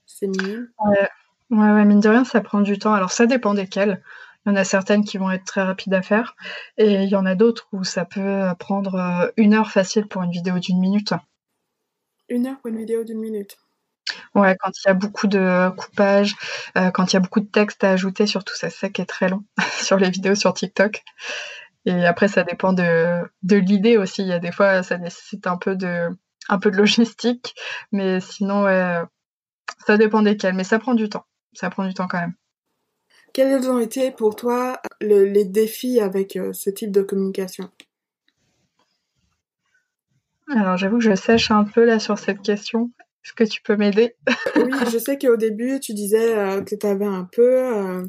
c'est 0.07 0.27
mignon. 0.27 0.67
Ouais. 0.85 1.09
ouais, 1.51 1.85
mine 1.85 2.01
de 2.01 2.09
rien, 2.09 2.25
ça 2.25 2.41
prend 2.41 2.61
du 2.61 2.79
temps. 2.79 2.95
Alors, 2.95 3.13
ça 3.13 3.27
dépend 3.27 3.55
desquelles. 3.55 4.03
Il 4.45 4.51
y 4.51 4.53
en 4.53 4.57
a 4.57 4.65
certaines 4.65 5.05
qui 5.05 5.19
vont 5.19 5.31
être 5.31 5.45
très 5.45 5.63
rapides 5.63 5.93
à 5.93 6.03
faire. 6.03 6.35
Et 6.79 7.03
il 7.03 7.09
y 7.09 7.17
en 7.17 7.27
a 7.27 7.35
d'autres 7.35 7.69
où 7.73 7.85
ça 7.85 8.05
peut 8.05 8.45
prendre 8.59 8.95
euh, 8.95 9.31
une 9.37 9.55
heure 9.55 9.71
facile 9.71 10.07
pour 10.07 10.23
une 10.23 10.31
vidéo 10.31 10.59
d'une 10.59 10.81
minute. 10.81 11.13
Une 12.29 12.47
heure 12.47 12.59
pour 12.59 12.69
une 12.69 12.79
vidéo 12.79 13.05
d'une 13.05 13.21
minute 13.21 13.59
Ouais, 14.35 14.57
quand 14.59 14.71
il 14.71 14.89
y 14.89 14.91
a 14.91 14.95
beaucoup 14.95 15.27
de 15.27 15.71
coupage, 15.77 16.35
euh, 16.77 16.91
quand 16.91 17.13
il 17.13 17.15
y 17.15 17.17
a 17.17 17.21
beaucoup 17.21 17.41
de 17.41 17.47
texte 17.47 17.85
à 17.85 17.91
ajouter, 17.91 18.27
surtout 18.27 18.55
ça, 18.55 18.71
c'est 18.71 18.79
ça 18.79 18.89
qui 18.89 19.03
est 19.03 19.07
très 19.07 19.29
long 19.29 19.45
sur 19.83 19.99
les 19.99 20.11
vidéos 20.11 20.35
sur 20.35 20.53
TikTok. 20.55 21.03
Et 21.91 22.07
après, 22.07 22.29
ça 22.29 22.45
dépend 22.45 22.73
de, 22.73 23.21
de 23.43 23.57
l'idée 23.57 23.97
aussi. 23.97 24.23
Il 24.23 24.29
y 24.29 24.33
a 24.33 24.39
des 24.39 24.53
fois, 24.53 24.85
ça 24.85 24.97
nécessite 24.97 25.49
un 25.49 25.57
peu 25.57 25.75
de, 25.75 26.07
un 26.49 26.59
peu 26.61 26.71
de 26.71 26.77
logistique. 26.77 27.55
Mais 27.91 28.21
sinon, 28.21 28.65
ouais, 28.65 29.01
ça 29.87 29.97
dépend 29.97 30.23
desquels, 30.23 30.55
mais 30.55 30.63
ça 30.63 30.79
prend 30.79 30.95
du 30.95 31.09
temps. 31.09 31.27
Ça 31.53 31.69
prend 31.69 31.85
du 31.85 31.95
temps 31.95 32.07
quand 32.07 32.21
même. 32.21 32.35
Quels 33.33 33.69
ont 33.69 33.81
été 33.81 34.13
pour 34.13 34.37
toi 34.37 34.81
les 35.01 35.45
défis 35.45 36.01
avec 36.01 36.37
euh, 36.37 36.53
ce 36.53 36.71
type 36.71 36.93
de 36.93 37.03
communication? 37.03 37.71
Alors 40.53 40.77
j'avoue 40.77 40.99
que 40.99 41.05
je 41.05 41.15
sèche 41.15 41.51
un 41.51 41.65
peu 41.65 41.85
là 41.85 41.99
sur 41.99 42.19
cette 42.19 42.43
question. 42.43 42.91
Est-ce 43.25 43.33
que 43.33 43.45
tu 43.45 43.63
peux 43.63 43.77
m'aider? 43.77 44.17
Oui, 44.57 44.73
je 44.93 44.99
sais 44.99 45.19
qu'au 45.19 45.37
début 45.37 45.81
tu 45.81 45.93
disais 45.95 46.37
euh, 46.37 46.63
que 46.63 46.75
tu 46.75 46.87
avais 46.87 47.07
un 47.07 47.29
peu... 47.31 47.77
Euh, 47.77 48.05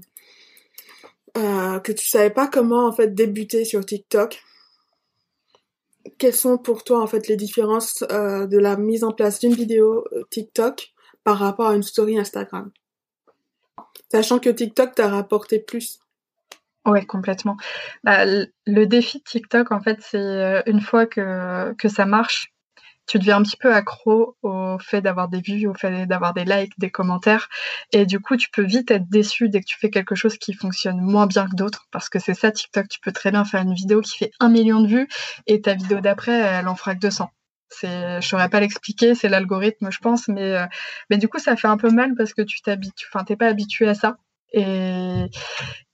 que 1.33 1.91
tu 1.91 2.07
savais 2.07 2.29
pas 2.29 2.47
comment 2.47 2.87
en 2.87 2.91
fait 2.91 3.13
débuter 3.13 3.65
sur 3.65 3.85
TikTok. 3.85 4.41
Quelles 6.17 6.35
sont 6.35 6.57
pour 6.57 6.83
toi 6.83 7.01
en 7.01 7.07
fait 7.07 7.27
les 7.27 7.37
différences 7.37 8.01
de 8.01 8.57
la 8.57 8.77
mise 8.77 9.03
en 9.03 9.11
place 9.11 9.39
d'une 9.39 9.53
vidéo 9.53 10.05
TikTok 10.29 10.93
par 11.23 11.37
rapport 11.37 11.67
à 11.67 11.75
une 11.75 11.83
story 11.83 12.17
Instagram? 12.17 12.71
Sachant 14.11 14.39
que 14.39 14.49
TikTok 14.49 14.95
t'a 14.95 15.07
rapporté 15.07 15.59
plus. 15.59 15.99
Ouais, 16.85 17.05
complètement. 17.05 17.57
Bah, 18.03 18.25
le 18.25 18.85
défi 18.85 19.19
de 19.19 19.23
TikTok, 19.23 19.71
en 19.71 19.81
fait, 19.81 19.99
c'est 20.01 20.17
euh, 20.17 20.61
une 20.65 20.81
fois 20.81 21.05
que, 21.05 21.73
que 21.73 21.87
ça 21.87 22.05
marche, 22.05 22.50
tu 23.11 23.19
deviens 23.19 23.35
un 23.39 23.43
petit 23.43 23.57
peu 23.57 23.73
accro 23.73 24.37
au 24.41 24.77
fait 24.79 25.01
d'avoir 25.01 25.27
des 25.27 25.41
vues, 25.41 25.67
au 25.67 25.73
fait 25.73 26.05
d'avoir 26.05 26.33
des 26.33 26.45
likes, 26.45 26.71
des 26.79 26.89
commentaires. 26.89 27.49
Et 27.91 28.05
du 28.05 28.21
coup, 28.21 28.37
tu 28.37 28.49
peux 28.49 28.63
vite 28.63 28.89
être 28.89 29.09
déçu 29.09 29.49
dès 29.49 29.59
que 29.59 29.65
tu 29.65 29.77
fais 29.77 29.89
quelque 29.89 30.15
chose 30.15 30.37
qui 30.37 30.53
fonctionne 30.53 31.01
moins 31.01 31.27
bien 31.27 31.45
que 31.49 31.55
d'autres. 31.57 31.87
Parce 31.91 32.07
que 32.07 32.19
c'est 32.19 32.33
ça, 32.33 32.51
TikTok, 32.51 32.87
tu 32.87 33.01
peux 33.01 33.11
très 33.11 33.31
bien 33.31 33.43
faire 33.43 33.63
une 33.63 33.73
vidéo 33.73 33.99
qui 33.99 34.17
fait 34.17 34.31
un 34.39 34.47
million 34.47 34.79
de 34.79 34.87
vues 34.87 35.09
et 35.45 35.59
ta 35.59 35.73
vidéo 35.73 35.99
d'après, 35.99 36.31
elle 36.31 36.69
en 36.69 36.75
fera 36.75 36.95
que 36.95 37.01
200. 37.01 37.29
C'est, 37.67 38.21
je 38.21 38.25
saurais 38.29 38.47
pas 38.47 38.61
l'expliquer, 38.61 39.13
c'est 39.13 39.27
l'algorithme, 39.27 39.91
je 39.91 39.99
pense, 39.99 40.29
mais, 40.29 40.55
euh, 40.55 40.65
mais 41.09 41.17
du 41.17 41.27
coup, 41.27 41.37
ça 41.39 41.57
fait 41.57 41.67
un 41.67 41.77
peu 41.77 41.89
mal 41.89 42.13
parce 42.15 42.33
que 42.33 42.41
tu 42.41 42.61
t'habitues, 42.61 43.07
enfin, 43.11 43.25
t'es 43.25 43.35
pas 43.35 43.47
habitué 43.47 43.89
à 43.89 43.93
ça. 43.93 44.15
Et, 44.53 45.25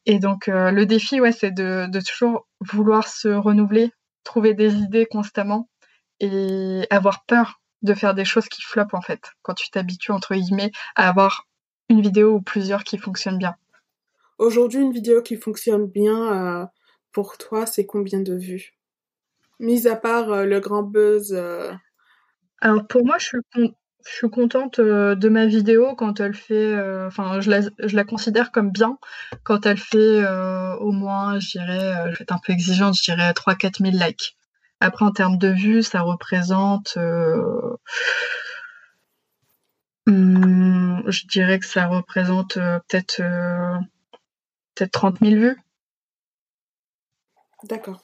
et 0.06 0.20
donc, 0.20 0.50
euh, 0.50 0.70
le 0.70 0.86
défi, 0.86 1.20
ouais, 1.20 1.32
c'est 1.32 1.50
de 1.50 2.00
toujours 2.02 2.48
vouloir 2.60 3.08
se 3.08 3.30
renouveler, 3.30 3.92
trouver 4.24 4.54
des 4.54 4.76
idées 4.76 5.08
constamment 5.08 5.68
et 6.20 6.86
avoir 6.90 7.26
peur 7.26 7.62
de 7.84 7.94
faire 7.94 8.16
des 8.16 8.26
choses 8.26 8.48
qui 8.48 8.62
flopent, 8.62 8.94
en 8.94 9.02
fait, 9.02 9.22
quand 9.44 9.54
tu 9.54 9.70
t'habitues, 9.70 10.12
entre 10.12 10.36
guillemets, 10.36 10.72
à 10.96 11.08
avoir 11.10 11.48
une 11.90 12.02
vidéo 12.02 12.36
ou 12.36 12.42
plusieurs 12.42 12.84
qui 12.84 12.98
fonctionnent 12.98 13.38
bien. 13.38 13.56
Aujourd'hui, 14.38 14.82
une 14.82 14.92
vidéo 14.92 15.22
qui 15.22 15.36
fonctionne 15.36 15.88
bien, 15.88 16.62
euh, 16.62 16.66
pour 17.12 17.38
toi, 17.38 17.66
c'est 17.66 17.86
combien 17.86 18.20
de 18.20 18.36
vues? 18.36 18.74
Mis 19.60 19.88
à 19.88 19.96
part 19.96 20.32
euh, 20.32 20.46
le 20.46 20.60
grand 20.60 20.84
buzz. 20.84 21.34
Euh, 21.34 21.72
Alors 22.62 22.86
pour 22.88 23.04
moi, 23.04 23.18
je 23.18 23.26
suis, 23.26 23.38
je 23.56 24.12
suis 24.12 24.30
contente 24.30 24.80
de 24.80 25.30
ma 25.30 25.48
vidéo 25.48 25.96
quand 25.96 26.20
elle 26.20 26.36
fait. 26.36 26.76
Enfin, 27.08 27.42
je, 27.42 27.50
la, 27.50 27.62
je 27.62 27.96
la 27.96 28.04
considère 28.04 28.52
comme 28.52 28.72
bien 28.72 29.00
quand 29.44 29.66
elle 29.66 29.80
fait 29.80 30.24
au 30.80 30.92
moins, 30.92 31.40
je 31.40 31.50
dirais, 31.58 32.12
je 32.12 32.18
vais 32.18 32.24
être 32.24 32.32
un 32.32 32.40
peu 32.46 32.54
exigeante, 32.54 32.96
je 32.96 33.04
dirais 33.04 33.32
3-4 33.32 33.92
000 33.92 34.06
likes. 34.06 34.38
Après, 34.80 35.06
en 35.06 35.12
termes 35.12 35.38
de 35.38 35.50
vues, 35.50 35.84
ça 35.84 36.02
représente. 36.02 36.98
Hmm, 40.06 41.02
je 41.08 41.28
dirais 41.28 41.60
que 41.60 41.66
ça 41.66 41.88
représente 41.88 42.54
peut-être 42.54 43.22
peut-être 44.76 44.92
30 44.92 45.20
000 45.22 45.36
vues. 45.36 45.58
D'accord. 47.64 48.02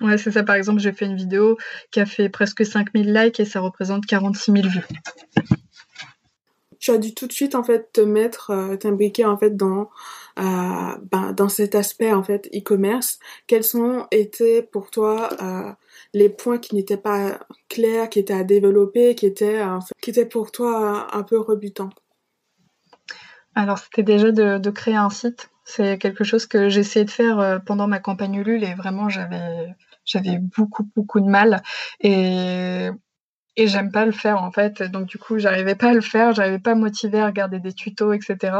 Ouais, 0.00 0.18
c'est 0.18 0.32
ça. 0.32 0.42
Par 0.42 0.56
exemple, 0.56 0.80
j'ai 0.80 0.92
fait 0.92 1.06
une 1.06 1.16
vidéo 1.16 1.56
qui 1.90 2.00
a 2.00 2.06
fait 2.06 2.28
presque 2.28 2.66
5000 2.66 3.12
likes 3.12 3.40
et 3.40 3.44
ça 3.44 3.60
représente 3.60 4.04
46 4.06 4.52
000 4.52 4.68
vues. 4.68 4.86
Tu 6.86 6.92
as 6.92 6.98
dû 6.98 7.14
tout 7.14 7.26
de 7.26 7.32
suite 7.32 7.56
en 7.56 7.64
fait 7.64 7.92
te 7.92 8.00
mettre, 8.00 8.50
euh, 8.50 8.76
t'imbriquer 8.76 9.24
en 9.24 9.36
fait 9.36 9.56
dans 9.56 9.90
euh, 10.38 10.42
ben, 11.10 11.32
dans 11.36 11.48
cet 11.48 11.74
aspect 11.74 12.12
en 12.12 12.22
fait 12.22 12.48
e-commerce. 12.54 13.18
Quels 13.48 13.64
sont 13.64 14.06
été 14.12 14.62
pour 14.62 14.92
toi 14.92 15.30
euh, 15.42 15.72
les 16.14 16.28
points 16.28 16.58
qui 16.58 16.76
n'étaient 16.76 16.96
pas 16.96 17.40
clairs, 17.68 18.08
qui 18.08 18.20
étaient 18.20 18.34
à 18.34 18.44
développer, 18.44 19.16
qui 19.16 19.26
étaient 19.26 19.62
qui 20.00 20.10
étaient 20.10 20.26
pour 20.26 20.52
toi 20.52 21.08
un 21.12 21.24
peu 21.24 21.40
rebutants? 21.40 21.90
Alors 23.56 23.78
c'était 23.78 24.04
déjà 24.04 24.30
de, 24.30 24.70
créer 24.70 24.94
un 24.94 25.10
site. 25.10 25.50
C'est 25.64 25.98
quelque 25.98 26.22
chose 26.22 26.46
que 26.46 26.68
essayé 26.68 27.04
de 27.04 27.10
faire 27.10 27.60
pendant 27.66 27.88
ma 27.88 27.98
campagne 27.98 28.36
Ulule 28.36 28.62
et 28.62 28.74
vraiment 28.74 29.08
j'avais 29.08 29.74
j'avais 30.04 30.38
beaucoup 30.38 30.88
beaucoup 30.94 31.18
de 31.18 31.26
mal 31.28 31.64
et 31.98 32.90
et 33.56 33.66
j'aime 33.68 33.90
pas 33.90 34.04
le 34.04 34.12
faire 34.12 34.42
en 34.42 34.50
fait. 34.50 34.82
Donc 34.82 35.06
du 35.06 35.18
coup, 35.18 35.38
j'arrivais 35.38 35.74
pas 35.74 35.90
à 35.90 35.94
le 35.94 36.00
faire, 36.00 36.32
j'arrivais 36.34 36.58
pas 36.58 36.74
motivé 36.74 37.20
à 37.20 37.26
regarder 37.26 37.60
des 37.60 37.72
tutos, 37.72 38.12
etc. 38.12 38.58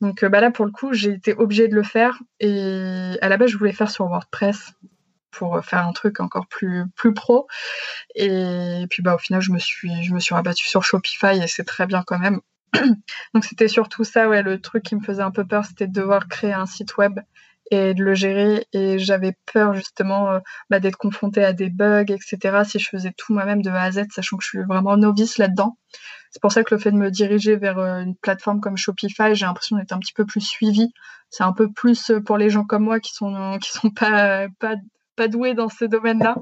Donc 0.00 0.24
bah 0.24 0.40
là, 0.40 0.50
pour 0.50 0.64
le 0.66 0.72
coup, 0.72 0.92
j'ai 0.92 1.12
été 1.12 1.34
obligée 1.34 1.68
de 1.68 1.74
le 1.74 1.82
faire. 1.82 2.18
Et 2.40 3.16
à 3.20 3.28
la 3.28 3.36
base, 3.36 3.50
je 3.50 3.58
voulais 3.58 3.72
faire 3.72 3.90
sur 3.90 4.06
WordPress 4.06 4.72
pour 5.30 5.64
faire 5.64 5.86
un 5.86 5.92
truc 5.92 6.20
encore 6.20 6.46
plus 6.46 6.84
plus 6.96 7.14
pro. 7.14 7.46
Et 8.14 8.86
puis 8.90 9.02
bah 9.02 9.14
au 9.14 9.18
final, 9.18 9.40
je 9.40 9.52
me 9.52 9.58
suis 9.58 10.02
je 10.02 10.14
me 10.14 10.20
suis 10.20 10.34
rabattue 10.34 10.66
sur 10.66 10.84
Shopify 10.84 11.42
et 11.42 11.46
c'est 11.46 11.64
très 11.64 11.86
bien 11.86 12.02
quand 12.06 12.18
même. 12.18 12.40
Donc 13.34 13.44
c'était 13.44 13.68
surtout 13.68 14.04
ça, 14.04 14.28
ouais, 14.28 14.42
le 14.42 14.60
truc 14.60 14.82
qui 14.84 14.96
me 14.96 15.00
faisait 15.02 15.22
un 15.22 15.30
peu 15.30 15.46
peur, 15.46 15.64
c'était 15.64 15.86
de 15.86 15.92
devoir 15.92 16.28
créer 16.28 16.52
un 16.52 16.66
site 16.66 16.96
web 16.96 17.20
et 17.72 17.94
de 17.94 18.04
le 18.04 18.14
gérer. 18.14 18.66
Et 18.72 18.98
j'avais 18.98 19.34
peur 19.52 19.74
justement 19.74 20.30
euh, 20.30 20.38
bah, 20.70 20.78
d'être 20.78 20.96
confrontée 20.96 21.42
à 21.42 21.52
des 21.52 21.70
bugs, 21.70 22.04
etc. 22.08 22.62
Si 22.64 22.78
je 22.78 22.88
faisais 22.88 23.12
tout 23.16 23.32
moi-même 23.32 23.62
de 23.62 23.70
A 23.70 23.82
à 23.82 23.90
Z, 23.90 24.04
sachant 24.10 24.36
que 24.36 24.44
je 24.44 24.48
suis 24.48 24.62
vraiment 24.62 24.96
novice 24.96 25.38
là-dedans. 25.38 25.78
C'est 26.30 26.40
pour 26.40 26.52
ça 26.52 26.62
que 26.64 26.74
le 26.74 26.80
fait 26.80 26.90
de 26.92 26.96
me 26.96 27.10
diriger 27.10 27.56
vers 27.56 27.78
euh, 27.78 28.02
une 28.02 28.16
plateforme 28.16 28.60
comme 28.60 28.76
Shopify, 28.76 29.34
j'ai 29.34 29.46
l'impression 29.46 29.76
d'être 29.76 29.92
un 29.92 29.98
petit 29.98 30.12
peu 30.12 30.26
plus 30.26 30.42
suivie. 30.42 30.92
C'est 31.30 31.44
un 31.44 31.52
peu 31.52 31.72
plus 31.72 32.10
euh, 32.10 32.20
pour 32.20 32.36
les 32.36 32.50
gens 32.50 32.64
comme 32.64 32.84
moi 32.84 33.00
qui 33.00 33.14
sont 33.14 33.58
qui 33.60 33.70
sont 33.72 33.90
pas 33.90 34.46
pas 35.16 35.28
doués 35.28 35.54
dans 35.54 35.68
ce 35.68 35.84
domaine-là. 35.84 36.36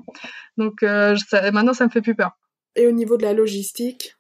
Donc 0.57 0.83
maintenant, 0.83 1.73
ça 1.73 1.85
me 1.87 1.91
fait 1.91 2.03
plus 2.03 2.15
peur. 2.15 2.33
Et 2.77 2.87
au 2.87 2.93
niveau 2.93 3.17
de 3.17 3.23
la 3.23 3.33
logistique, 3.33 4.15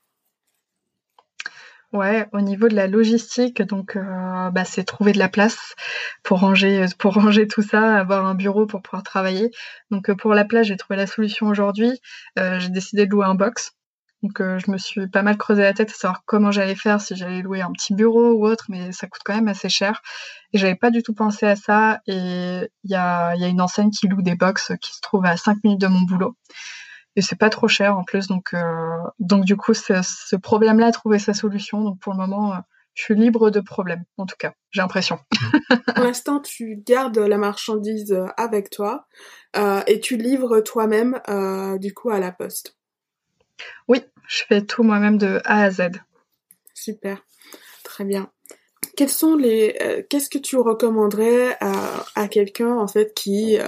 Ouais, 1.92 2.28
au 2.32 2.40
niveau 2.40 2.68
de 2.68 2.76
la 2.76 2.86
logistique, 2.86 3.62
donc 3.62 3.96
euh, 3.96 4.50
bah, 4.50 4.64
c'est 4.64 4.84
trouver 4.84 5.10
de 5.10 5.18
la 5.18 5.28
place 5.28 5.74
pour 6.22 6.38
ranger, 6.38 6.86
pour 6.98 7.14
ranger 7.14 7.48
tout 7.48 7.62
ça, 7.62 7.96
avoir 7.96 8.26
un 8.26 8.36
bureau 8.36 8.66
pour 8.66 8.80
pouvoir 8.80 9.02
travailler. 9.02 9.50
Donc 9.90 10.08
euh, 10.08 10.14
pour 10.14 10.32
la 10.34 10.44
place, 10.44 10.68
j'ai 10.68 10.76
trouvé 10.76 10.96
la 10.96 11.08
solution 11.08 11.48
aujourd'hui. 11.48 12.00
Euh, 12.38 12.60
j'ai 12.60 12.68
décidé 12.68 13.06
de 13.06 13.10
louer 13.10 13.26
un 13.26 13.34
box. 13.34 13.72
Donc 14.22 14.38
je 14.38 14.70
me 14.70 14.76
suis 14.76 15.08
pas 15.08 15.22
mal 15.22 15.38
creusé 15.38 15.62
la 15.62 15.72
tête 15.72 15.90
à 15.90 15.94
savoir 15.94 16.22
comment 16.26 16.52
j'allais 16.52 16.74
faire, 16.74 17.00
si 17.00 17.16
j'allais 17.16 17.40
louer 17.40 17.62
un 17.62 17.72
petit 17.72 17.94
bureau 17.94 18.32
ou 18.34 18.46
autre, 18.46 18.66
mais 18.68 18.92
ça 18.92 19.06
coûte 19.06 19.22
quand 19.24 19.34
même 19.34 19.48
assez 19.48 19.70
cher. 19.70 20.02
Et 20.52 20.58
j'avais 20.58 20.74
pas 20.74 20.90
du 20.90 21.02
tout 21.02 21.14
pensé 21.14 21.46
à 21.46 21.56
ça. 21.56 22.00
Et 22.06 22.68
il 22.84 22.90
y 22.90 22.94
a, 22.94 23.34
y 23.36 23.44
a 23.44 23.48
une 23.48 23.62
enseigne 23.62 23.90
qui 23.90 24.08
loue 24.08 24.20
des 24.20 24.34
box 24.36 24.72
qui 24.82 24.94
se 24.94 25.00
trouve 25.00 25.24
à 25.24 25.38
5 25.38 25.64
minutes 25.64 25.80
de 25.80 25.86
mon 25.86 26.02
boulot 26.02 26.36
et 27.16 27.22
c'est 27.22 27.36
pas 27.36 27.50
trop 27.50 27.68
cher 27.68 27.96
en 27.96 28.04
plus. 28.04 28.28
Donc, 28.28 28.54
euh, 28.54 28.98
donc 29.18 29.44
du 29.44 29.56
coup, 29.56 29.74
ce 29.74 30.36
problème-là 30.36 30.86
a 30.86 30.92
trouvé 30.92 31.18
sa 31.18 31.34
solution. 31.34 31.82
Donc 31.82 31.98
pour 32.00 32.12
le 32.12 32.18
moment, 32.18 32.54
euh, 32.54 32.58
je 32.94 33.04
suis 33.04 33.14
libre 33.14 33.50
de 33.50 33.60
problème, 33.60 34.04
en 34.18 34.26
tout 34.26 34.36
cas, 34.38 34.52
j'ai 34.70 34.80
l'impression. 34.80 35.18
pour 35.94 36.04
l'instant, 36.04 36.40
tu 36.40 36.76
gardes 36.76 37.18
la 37.18 37.38
marchandise 37.38 38.12
euh, 38.12 38.26
avec 38.36 38.70
toi 38.70 39.06
et 39.86 40.00
tu 40.00 40.16
livres 40.16 40.60
toi-même, 40.60 41.20
du 41.78 41.94
coup, 41.94 42.10
à 42.10 42.20
la 42.20 42.30
poste. 42.30 42.76
Oui, 43.88 44.04
je 44.28 44.44
fais 44.44 44.62
tout 44.62 44.82
moi-même 44.82 45.18
de 45.18 45.40
A 45.44 45.64
à 45.64 45.70
Z. 45.70 45.90
Super, 46.74 47.24
très 47.82 48.04
bien. 48.04 48.30
Quels 48.96 49.08
sont 49.08 49.34
les, 49.34 50.06
qu'est-ce 50.08 50.30
que 50.30 50.38
tu 50.38 50.56
recommanderais 50.56 51.56
à, 51.60 52.04
à 52.14 52.28
quelqu'un 52.28 52.76
en 52.76 52.86
fait 52.86 53.12
qui 53.14 53.58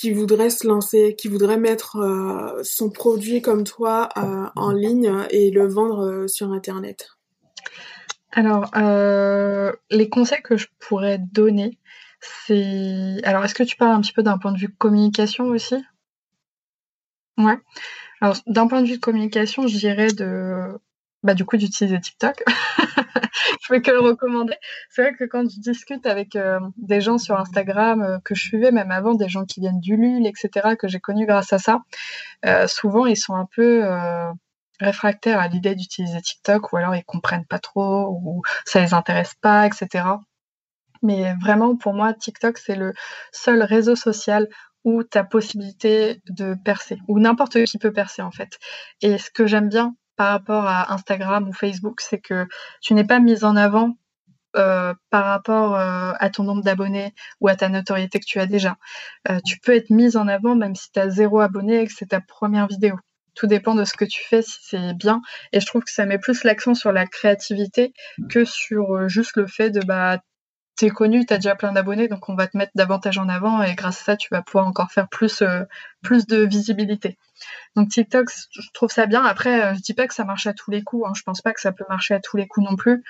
qui 0.00 0.12
voudrait 0.12 0.48
se 0.48 0.66
lancer, 0.66 1.14
qui 1.14 1.28
voudrait 1.28 1.58
mettre 1.58 1.96
euh, 1.96 2.62
son 2.62 2.88
produit 2.88 3.42
comme 3.42 3.64
toi 3.64 4.08
euh, 4.16 4.46
en 4.56 4.72
ligne 4.72 5.12
et 5.28 5.50
le 5.50 5.68
vendre 5.68 6.06
euh, 6.06 6.26
sur 6.26 6.52
Internet 6.52 7.18
Alors, 8.32 8.70
les 9.90 10.08
conseils 10.08 10.40
que 10.40 10.56
je 10.56 10.68
pourrais 10.78 11.18
donner, 11.18 11.78
c'est... 12.20 13.18
Alors, 13.24 13.44
est-ce 13.44 13.54
que 13.54 13.62
tu 13.62 13.76
parles 13.76 13.92
un 13.92 14.00
petit 14.00 14.14
peu 14.14 14.22
d'un 14.22 14.38
point 14.38 14.52
de 14.52 14.58
vue 14.58 14.72
communication 14.72 15.48
aussi? 15.48 15.76
Ouais. 17.36 17.58
Alors, 18.22 18.38
d'un 18.46 18.68
point 18.68 18.80
de 18.80 18.86
vue 18.86 18.96
de 18.96 19.02
communication, 19.02 19.66
je 19.66 19.76
dirais 19.76 20.12
de 20.12 20.80
bah, 21.22 21.34
du 21.34 21.44
coup 21.44 21.56
d'utiliser 21.56 22.00
TikTok. 22.00 22.42
je 23.62 23.68
peux 23.68 23.80
que 23.80 23.90
le 23.90 24.00
recommander. 24.00 24.54
C'est 24.88 25.02
vrai 25.02 25.14
que 25.14 25.24
quand 25.24 25.48
je 25.50 25.60
discute 25.60 26.06
avec 26.06 26.36
euh, 26.36 26.60
des 26.76 27.00
gens 27.00 27.18
sur 27.18 27.38
Instagram 27.38 28.02
euh, 28.02 28.18
que 28.24 28.34
je 28.34 28.42
suivais 28.42 28.72
même 28.72 28.90
avant, 28.90 29.14
des 29.14 29.28
gens 29.28 29.44
qui 29.44 29.60
viennent 29.60 29.80
du 29.80 29.96
LUL, 29.96 30.26
etc., 30.26 30.76
que 30.78 30.88
j'ai 30.88 31.00
connus 31.00 31.26
grâce 31.26 31.52
à 31.52 31.58
ça, 31.58 31.80
euh, 32.46 32.66
souvent 32.66 33.06
ils 33.06 33.16
sont 33.16 33.34
un 33.34 33.46
peu 33.54 33.84
réfractaires 34.80 35.40
à 35.40 35.48
l'idée 35.48 35.74
d'utiliser 35.74 36.20
TikTok 36.22 36.72
ou 36.72 36.76
alors 36.78 36.94
ils 36.94 37.04
comprennent 37.04 37.46
pas 37.46 37.58
trop 37.58 38.08
ou 38.08 38.42
ça 38.64 38.80
les 38.80 38.94
intéresse 38.94 39.34
pas, 39.40 39.66
etc. 39.66 40.04
Mais 41.02 41.34
vraiment, 41.40 41.76
pour 41.76 41.94
moi, 41.94 42.12
TikTok, 42.14 42.58
c'est 42.58 42.76
le 42.76 42.92
seul 43.32 43.62
réseau 43.62 43.96
social 43.96 44.48
où 44.84 45.02
tu 45.02 45.18
as 45.18 45.24
possibilité 45.24 46.22
de 46.28 46.54
percer, 46.64 46.98
où 47.08 47.18
n'importe 47.18 47.62
qui 47.64 47.78
peut 47.78 47.92
percer 47.92 48.22
en 48.22 48.30
fait. 48.30 48.58
Et 49.02 49.18
ce 49.18 49.30
que 49.30 49.46
j'aime 49.46 49.68
bien 49.68 49.94
par 50.20 50.32
rapport 50.32 50.66
à 50.66 50.92
Instagram 50.92 51.48
ou 51.48 51.54
Facebook, 51.54 52.02
c'est 52.02 52.18
que 52.18 52.46
tu 52.82 52.92
n'es 52.92 53.04
pas 53.04 53.20
mise 53.20 53.42
en 53.42 53.56
avant 53.56 53.96
euh, 54.54 54.92
par 55.08 55.24
rapport 55.24 55.76
euh, 55.76 56.12
à 56.20 56.28
ton 56.28 56.42
nombre 56.42 56.62
d'abonnés 56.62 57.14
ou 57.40 57.48
à 57.48 57.56
ta 57.56 57.70
notoriété 57.70 58.20
que 58.20 58.26
tu 58.26 58.38
as 58.38 58.44
déjà. 58.44 58.76
Euh, 59.30 59.40
tu 59.46 59.58
peux 59.60 59.74
être 59.74 59.88
mise 59.88 60.18
en 60.18 60.28
avant 60.28 60.54
même 60.54 60.74
si 60.74 60.92
tu 60.92 61.00
as 61.00 61.08
zéro 61.08 61.40
abonné 61.40 61.80
et 61.80 61.86
que 61.86 61.94
c'est 61.96 62.10
ta 62.10 62.20
première 62.20 62.66
vidéo. 62.66 62.96
Tout 63.34 63.46
dépend 63.46 63.74
de 63.74 63.84
ce 63.84 63.94
que 63.94 64.04
tu 64.04 64.22
fais, 64.22 64.42
si 64.42 64.58
c'est 64.60 64.92
bien. 64.92 65.22
Et 65.54 65.60
je 65.60 65.64
trouve 65.64 65.84
que 65.84 65.90
ça 65.90 66.04
met 66.04 66.18
plus 66.18 66.44
l'accent 66.44 66.74
sur 66.74 66.92
la 66.92 67.06
créativité 67.06 67.94
que 68.28 68.44
sur 68.44 69.08
juste 69.08 69.36
le 69.36 69.46
fait 69.46 69.70
de 69.70 69.80
bah 69.80 70.18
t'es 70.80 70.88
connu, 70.88 71.26
t'as 71.26 71.36
déjà 71.36 71.54
plein 71.54 71.72
d'abonnés, 71.72 72.08
donc 72.08 72.30
on 72.30 72.34
va 72.34 72.46
te 72.46 72.56
mettre 72.56 72.72
davantage 72.74 73.18
en 73.18 73.28
avant 73.28 73.62
et 73.62 73.74
grâce 73.74 74.00
à 74.00 74.04
ça, 74.04 74.16
tu 74.16 74.28
vas 74.30 74.40
pouvoir 74.40 74.66
encore 74.66 74.90
faire 74.90 75.08
plus, 75.08 75.42
plus 76.00 76.26
de 76.26 76.38
visibilité. 76.38 77.18
Donc 77.76 77.90
TikTok, 77.90 78.30
je 78.50 78.68
trouve 78.72 78.90
ça 78.90 79.04
bien. 79.06 79.22
Après, 79.22 79.62
euh, 79.62 79.74
je 79.74 79.80
dis 79.80 79.92
pas 79.92 80.06
que 80.06 80.14
ça 80.14 80.24
marche 80.24 80.46
à 80.46 80.54
tous 80.54 80.70
les 80.70 80.82
coups. 80.82 81.06
Hein. 81.06 81.12
Je 81.14 81.22
pense 81.22 81.42
pas 81.42 81.52
que 81.52 81.60
ça 81.60 81.72
peut 81.72 81.84
marcher 81.88 82.14
à 82.14 82.20
tous 82.20 82.38
les 82.38 82.46
coups 82.46 82.68
non 82.68 82.76
plus. 82.76 83.04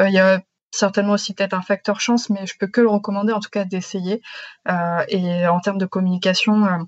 Euh, 0.00 0.08
il 0.08 0.14
y 0.14 0.18
a 0.18 0.42
certainement 0.70 1.14
aussi 1.14 1.32
peut-être 1.34 1.54
un 1.54 1.62
facteur 1.62 1.98
chance, 2.00 2.28
mais 2.28 2.46
je 2.46 2.54
peux 2.58 2.66
que 2.66 2.82
le 2.82 2.88
recommander 2.88 3.32
en 3.32 3.40
tout 3.40 3.50
cas 3.50 3.64
d'essayer. 3.64 4.20
Euh, 4.68 5.04
et 5.08 5.46
en 5.46 5.60
termes 5.60 5.78
de 5.78 5.86
communication, 5.86 6.86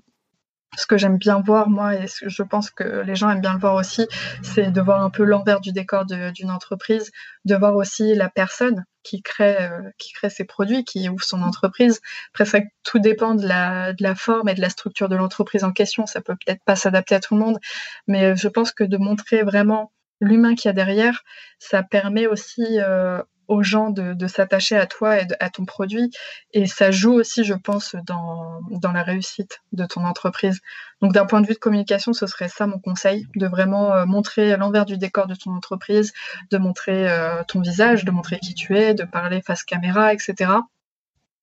ce 0.75 0.85
que 0.85 0.97
j'aime 0.97 1.17
bien 1.17 1.39
voir, 1.39 1.69
moi, 1.69 1.95
et 1.95 2.05
je 2.07 2.43
pense 2.43 2.69
que 2.69 3.01
les 3.01 3.15
gens 3.15 3.29
aiment 3.29 3.41
bien 3.41 3.53
le 3.53 3.59
voir 3.59 3.75
aussi, 3.75 4.07
c'est 4.43 4.71
de 4.71 4.81
voir 4.81 5.01
un 5.01 5.09
peu 5.09 5.23
l'envers 5.23 5.61
du 5.61 5.71
décor 5.71 6.05
d'une 6.05 6.51
entreprise, 6.51 7.11
de 7.45 7.55
voir 7.55 7.75
aussi 7.75 8.13
la 8.15 8.29
personne 8.29 8.83
qui 9.03 9.21
crée, 9.21 9.57
euh, 9.61 9.89
qui 9.97 10.11
crée 10.11 10.29
ses 10.29 10.43
produits, 10.43 10.83
qui 10.83 11.07
ouvre 11.07 11.23
son 11.23 11.41
entreprise. 11.41 12.01
Après, 12.33 12.45
ça, 12.45 12.59
tout 12.83 12.99
dépend 12.99 13.35
de 13.35 13.47
la, 13.47 14.15
forme 14.15 14.49
et 14.49 14.53
de 14.53 14.61
la 14.61 14.69
structure 14.69 15.07
de 15.07 15.15
l'entreprise 15.15 15.63
en 15.63 15.71
question. 15.71 16.05
Ça 16.05 16.21
peut 16.21 16.35
peut-être 16.45 16.63
pas 16.65 16.75
s'adapter 16.75 17.15
à 17.15 17.19
tout 17.21 17.35
le 17.35 17.39
monde, 17.39 17.59
mais 18.07 18.35
je 18.35 18.47
pense 18.47 18.71
que 18.71 18.83
de 18.83 18.97
montrer 18.97 19.43
vraiment 19.43 19.91
l'humain 20.19 20.55
qu'il 20.55 20.69
y 20.69 20.71
a 20.71 20.73
derrière, 20.73 21.23
ça 21.59 21.83
permet 21.83 22.27
aussi 22.27 22.79
euh, 22.79 23.21
aux 23.47 23.63
gens 23.63 23.89
de, 23.89 24.27
s'attacher 24.27 24.75
à 24.75 24.85
toi 24.85 25.19
et 25.19 25.27
à 25.39 25.49
ton 25.49 25.65
produit. 25.65 26.11
Et 26.53 26.65
ça 26.65 26.91
joue 26.91 27.13
aussi, 27.13 27.43
je 27.43 27.53
pense, 27.53 27.95
dans, 28.05 28.61
la 28.93 29.03
réussite 29.03 29.61
de 29.73 29.85
ton 29.85 30.05
entreprise. 30.05 30.59
Donc 31.01 31.13
d'un 31.13 31.25
point 31.25 31.41
de 31.41 31.47
vue 31.47 31.53
de 31.53 31.59
communication, 31.59 32.13
ce 32.13 32.25
serait 32.27 32.49
ça 32.49 32.67
mon 32.67 32.79
conseil, 32.79 33.27
de 33.35 33.47
vraiment 33.47 33.93
euh, 33.93 34.05
montrer 34.05 34.57
l'envers 34.57 34.85
du 34.85 34.97
décor 34.97 35.27
de 35.27 35.35
ton 35.35 35.51
entreprise, 35.51 36.13
de 36.51 36.57
montrer 36.57 37.09
euh, 37.09 37.43
ton 37.47 37.61
visage, 37.61 38.05
de 38.05 38.11
montrer 38.11 38.39
qui 38.39 38.53
tu 38.53 38.77
es, 38.77 38.93
de 38.93 39.03
parler 39.03 39.41
face 39.41 39.63
caméra, 39.63 40.13
etc. 40.13 40.51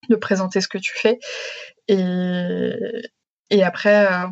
De 0.09 0.15
présenter 0.15 0.61
ce 0.61 0.67
que 0.67 0.77
tu 0.77 0.93
fais. 0.95 1.19
Et, 1.87 2.73
et 3.49 3.63
après, 3.63 4.07
euh, 4.11 4.27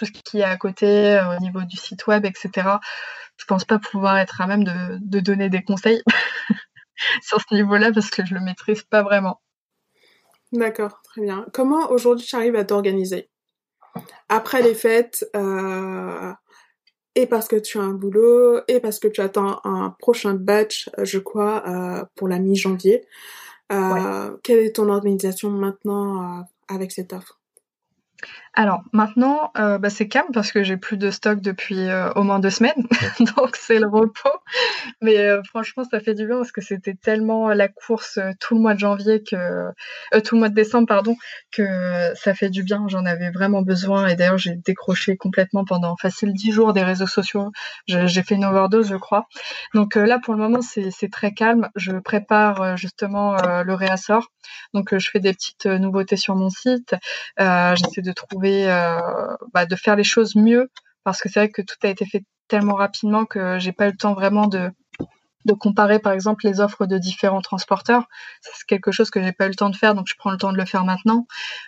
tout 0.00 0.06
ce 0.06 0.12
qui 0.12 0.38
est 0.38 0.44
à 0.44 0.56
côté, 0.56 1.20
au 1.36 1.40
niveau 1.40 1.62
du 1.62 1.76
site 1.76 2.06
web, 2.06 2.24
etc 2.24 2.78
je 3.40 3.46
pense 3.46 3.64
pas 3.64 3.78
pouvoir 3.78 4.18
être 4.18 4.40
à 4.40 4.46
même 4.46 4.64
de, 4.64 5.20
donner 5.20 5.48
des 5.48 5.62
conseils 5.62 6.02
sur 7.22 7.40
ce 7.40 7.54
niveau-là 7.54 7.90
parce 7.92 8.10
que 8.10 8.24
je 8.24 8.34
le 8.34 8.40
maîtrise 8.40 8.82
pas 8.82 9.02
vraiment. 9.02 9.40
D'accord, 10.52 11.00
très 11.02 11.22
bien. 11.22 11.46
Comment 11.52 11.90
aujourd'hui 11.90 12.26
tu 12.26 12.36
arrives 12.36 12.56
à 12.56 12.64
t'organiser? 12.64 13.30
Après 14.28 14.62
les 14.62 14.74
fêtes, 14.74 15.24
euh, 15.34 16.32
et 17.14 17.26
parce 17.26 17.48
que 17.48 17.56
tu 17.56 17.78
as 17.78 17.82
un 17.82 17.94
boulot, 17.94 18.60
et 18.68 18.78
parce 18.80 18.98
que 18.98 19.08
tu 19.08 19.20
attends 19.20 19.60
un 19.64 19.90
prochain 19.98 20.34
batch, 20.34 20.90
je 20.98 21.18
crois, 21.18 21.66
euh, 21.66 22.04
pour 22.16 22.28
la 22.28 22.38
mi-janvier. 22.38 23.06
Euh, 23.72 24.36
quelle 24.42 24.58
est 24.58 24.76
ton 24.76 24.88
organisation 24.88 25.50
maintenant 25.50 26.44
avec 26.68 26.92
cette 26.92 27.12
offre? 27.12 27.40
Alors 28.54 28.82
maintenant, 28.92 29.52
euh, 29.58 29.78
bah, 29.78 29.90
c'est 29.90 30.08
calme 30.08 30.26
parce 30.34 30.50
que 30.50 30.64
j'ai 30.64 30.76
plus 30.76 30.96
de 30.96 31.12
stock 31.12 31.40
depuis 31.40 31.88
euh, 31.88 32.10
au 32.14 32.24
moins 32.24 32.40
deux 32.40 32.50
semaines, 32.50 32.84
donc 33.36 33.54
c'est 33.54 33.78
le 33.78 33.86
repos. 33.86 34.28
Mais 35.00 35.18
euh, 35.18 35.40
franchement, 35.44 35.84
ça 35.88 36.00
fait 36.00 36.14
du 36.14 36.26
bien 36.26 36.36
parce 36.38 36.50
que 36.50 36.60
c'était 36.60 36.94
tellement 36.94 37.50
la 37.50 37.68
course 37.68 38.18
tout 38.40 38.56
le 38.56 38.60
mois 38.60 38.74
de 38.74 38.80
janvier 38.80 39.22
que 39.22 39.70
tout 40.24 40.34
le 40.34 40.40
mois 40.40 40.48
de 40.48 40.54
décembre, 40.54 40.88
pardon, 40.88 41.16
que 41.52 41.62
ça 42.16 42.34
fait 42.34 42.50
du 42.50 42.64
bien. 42.64 42.86
J'en 42.88 43.06
avais 43.06 43.30
vraiment 43.30 43.62
besoin 43.62 44.08
et 44.08 44.16
d'ailleurs 44.16 44.38
j'ai 44.38 44.56
décroché 44.56 45.16
complètement 45.16 45.64
pendant 45.64 45.96
facile 45.96 46.32
dix 46.32 46.50
jours 46.50 46.72
des 46.72 46.82
réseaux 46.82 47.06
sociaux. 47.06 47.52
J'ai 47.86 48.22
fait 48.24 48.34
une 48.34 48.44
overdose, 48.44 48.88
je 48.88 48.96
crois. 48.96 49.28
Donc 49.74 49.94
là, 49.94 50.18
pour 50.18 50.34
le 50.34 50.40
moment, 50.40 50.60
c'est 50.60 51.10
très 51.10 51.32
calme. 51.32 51.68
Je 51.76 51.92
prépare 51.92 52.76
justement 52.76 53.36
le 53.62 53.74
réassort. 53.74 54.26
Donc 54.74 54.96
je 54.96 55.08
fais 55.10 55.20
des 55.20 55.32
petites 55.32 55.66
nouveautés 55.66 56.16
sur 56.16 56.34
mon 56.34 56.50
site. 56.50 56.96
J'essaie 57.38 58.02
de 58.02 58.12
trouver, 58.12 58.39
euh, 58.48 59.36
bah, 59.52 59.66
de 59.66 59.76
faire 59.76 59.96
les 59.96 60.04
choses 60.04 60.34
mieux 60.36 60.70
parce 61.04 61.20
que 61.20 61.28
c'est 61.28 61.40
vrai 61.40 61.48
que 61.50 61.62
tout 61.62 61.76
a 61.82 61.88
été 61.88 62.04
fait 62.06 62.24
tellement 62.48 62.74
rapidement 62.74 63.24
que 63.24 63.58
j'ai 63.58 63.72
pas 63.72 63.88
eu 63.88 63.92
le 63.92 63.96
temps 63.96 64.14
vraiment 64.14 64.46
de 64.46 64.70
de 65.46 65.54
comparer 65.54 65.98
par 65.98 66.12
exemple 66.12 66.46
les 66.46 66.60
offres 66.60 66.86
de 66.86 66.98
différents 66.98 67.40
transporteurs. 67.40 68.08
C'est 68.42 68.66
quelque 68.66 68.92
chose 68.92 69.10
que 69.10 69.22
j'ai 69.22 69.32
pas 69.32 69.46
eu 69.46 69.48
le 69.48 69.54
temps 69.54 69.70
de 69.70 69.76
faire, 69.76 69.94
donc 69.94 70.06
je 70.08 70.14
prends 70.18 70.30
le 70.30 70.36
temps 70.36 70.52
de 70.52 70.58
le 70.58 70.64
faire 70.66 70.84
maintenant. 70.84 71.26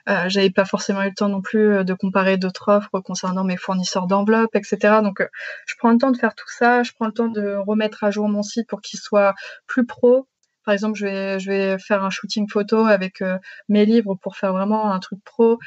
Euh, 0.09 0.25
J'avais 0.29 0.51
pas 0.51 0.65
forcément 0.65 1.03
eu 1.03 1.09
le 1.09 1.15
temps 1.15 1.29
non 1.29 1.41
plus 1.41 1.77
euh, 1.77 1.85
de 1.85 1.95
comparer 1.95 2.37
d'autres 2.37 2.69
offres 2.69 3.01
concernant 3.01 3.45
mes 3.45 3.57
fournisseurs 3.57 4.07
d'enveloppes, 4.07 4.55
etc. 4.55 5.01
Donc 5.03 5.27
je 5.67 5.75
prends 5.79 5.91
le 5.91 5.99
temps 5.99 6.11
de 6.11 6.19
faire 6.19 6.35
tout 6.35 6.49
ça, 6.49 6.83
je 6.83 6.93
prends 6.93 7.07
le 7.07 7.13
temps 7.13 7.29
de 7.29 7.55
remettre 7.67 8.05
à 8.05 8.11
jour 8.11 8.29
mon 8.29 8.43
site 8.43 8.69
pour 8.69 8.81
qu'il 8.83 8.99
soit 9.01 9.35
plus 9.67 9.87
pro. 9.87 10.27
Par 10.65 10.75
exemple, 10.75 10.97
je 10.99 11.47
vais, 11.47 11.79
faire 11.79 12.05
un 12.05 12.11
shooting 12.11 12.49
photo 12.49 12.85
avec 12.87 13.21
euh, 13.23 13.39
mes 13.69 13.85
livres 13.85 14.15
pour 14.15 14.37
faire 14.37 14.53
vraiment 14.53 14.93
un 14.93 15.01
truc 15.01 15.19
pro. 15.25 15.59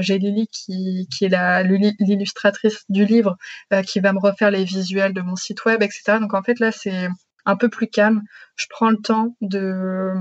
J'ai 0.00 0.18
Lily 0.18 0.48
qui, 0.48 1.08
qui 1.10 1.26
est 1.26 1.62
l'illustratrice 2.00 2.84
du 2.88 3.04
livre 3.04 3.36
qui 3.86 4.00
va 4.00 4.12
me 4.12 4.18
refaire 4.18 4.50
les 4.50 4.64
visuels 4.64 5.12
de 5.12 5.20
mon 5.20 5.36
site 5.36 5.64
web, 5.64 5.82
etc. 5.82 6.18
Donc 6.20 6.34
en 6.34 6.42
fait 6.42 6.60
là, 6.60 6.72
c'est 6.72 7.08
un 7.44 7.56
peu 7.56 7.68
plus 7.68 7.88
calme. 7.88 8.22
Je 8.56 8.66
prends 8.68 8.90
le 8.90 8.98
temps 8.98 9.36
de, 9.40 10.14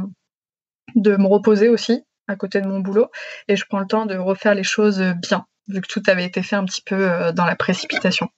de 0.96 1.16
me 1.18 1.28
reposer 1.28 1.70
aussi 1.70 2.04
à 2.28 2.36
côté 2.36 2.62
de 2.62 2.68
mon 2.68 2.80
boulot 2.80 3.08
et 3.48 3.56
je 3.56 3.66
prends 3.68 3.80
le 3.80 3.88
temps 3.88 4.06
de 4.06 4.16
refaire 4.18 4.54
les 4.54 4.63
choses 4.63 5.02
bien, 5.22 5.46
vu 5.68 5.82
que 5.82 5.88
tout 5.88 6.04
avait 6.08 6.26
été 6.26 6.44
fait 6.44 6.56
un 6.56 6.66
petit 6.66 6.82
peu 6.82 6.96
euh, 6.96 7.32
dans 7.32 7.46
la 7.46 7.56
précipitation. 7.56 8.30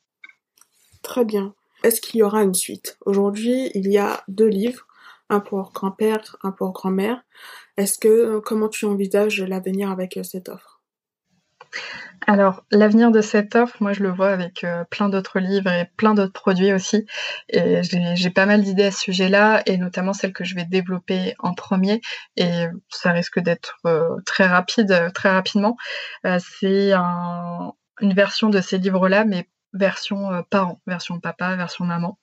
Très 1.02 1.26
bien. 1.26 1.54
Est-ce 1.84 2.02
qu'il 2.02 2.20
y 2.20 2.24
aura 2.24 2.44
une 2.44 2.54
suite? 2.54 2.98
Aujourd'hui, 3.06 3.72
il 3.74 3.90
y 3.90 3.98
a 3.98 4.24
deux 4.28 4.48
livres, 4.48 4.86
un 5.30 5.40
pour 5.40 5.72
grand-père, 5.72 6.38
un 6.44 6.52
pour 6.52 6.72
grand-mère. 6.72 7.22
Est-ce 7.78 7.98
que 8.00 8.40
comment 8.40 8.70
tu 8.70 8.86
envisages 8.86 9.42
l'avenir 9.42 9.92
avec 9.92 10.18
euh, 10.18 10.24
cette 10.24 10.50
offre? 10.50 10.80
Alors, 12.28 12.64
l'avenir 12.72 13.12
de 13.12 13.22
cette 13.22 13.56
offre, 13.56 13.78
moi, 13.80 13.94
je 13.94 14.04
le 14.04 14.12
vois 14.12 14.30
avec 14.30 14.64
euh, 14.64 14.84
plein 14.86 15.10
d'autres 15.10 15.40
livres 15.40 15.72
et 15.72 15.86
plein 15.98 16.14
d'autres 16.14 16.34
produits 16.34 16.74
aussi. 16.74 17.06
Et 17.50 17.82
j'ai 17.84 18.30
pas 18.30 18.46
mal 18.46 18.62
d'idées 18.62 18.86
à 18.86 18.92
ce 18.92 19.00
sujet-là, 19.00 19.64
et 19.66 19.78
notamment 19.78 20.14
celles 20.14 20.34
que 20.34 20.44
je 20.44 20.56
vais 20.56 20.66
développer 20.66 21.34
en 21.40 21.54
premier. 21.54 22.02
Et 22.36 22.66
ça 22.90 23.12
risque 23.12 23.40
d'être 23.40 23.80
euh, 23.86 24.18
très 24.26 24.46
rapide, 24.46 25.12
très 25.14 25.30
rapidement. 25.30 25.78
Euh, 26.26 26.40
c'est 26.40 26.92
une 26.92 28.14
version 28.14 28.50
de 28.50 28.62
ces 28.62 28.78
livres-là, 28.78 29.26
mais 29.26 29.50
version 29.74 30.44
parent, 30.50 30.82
version 30.88 31.20
papa, 31.20 31.56
version 31.56 31.86
maman. 31.86 32.18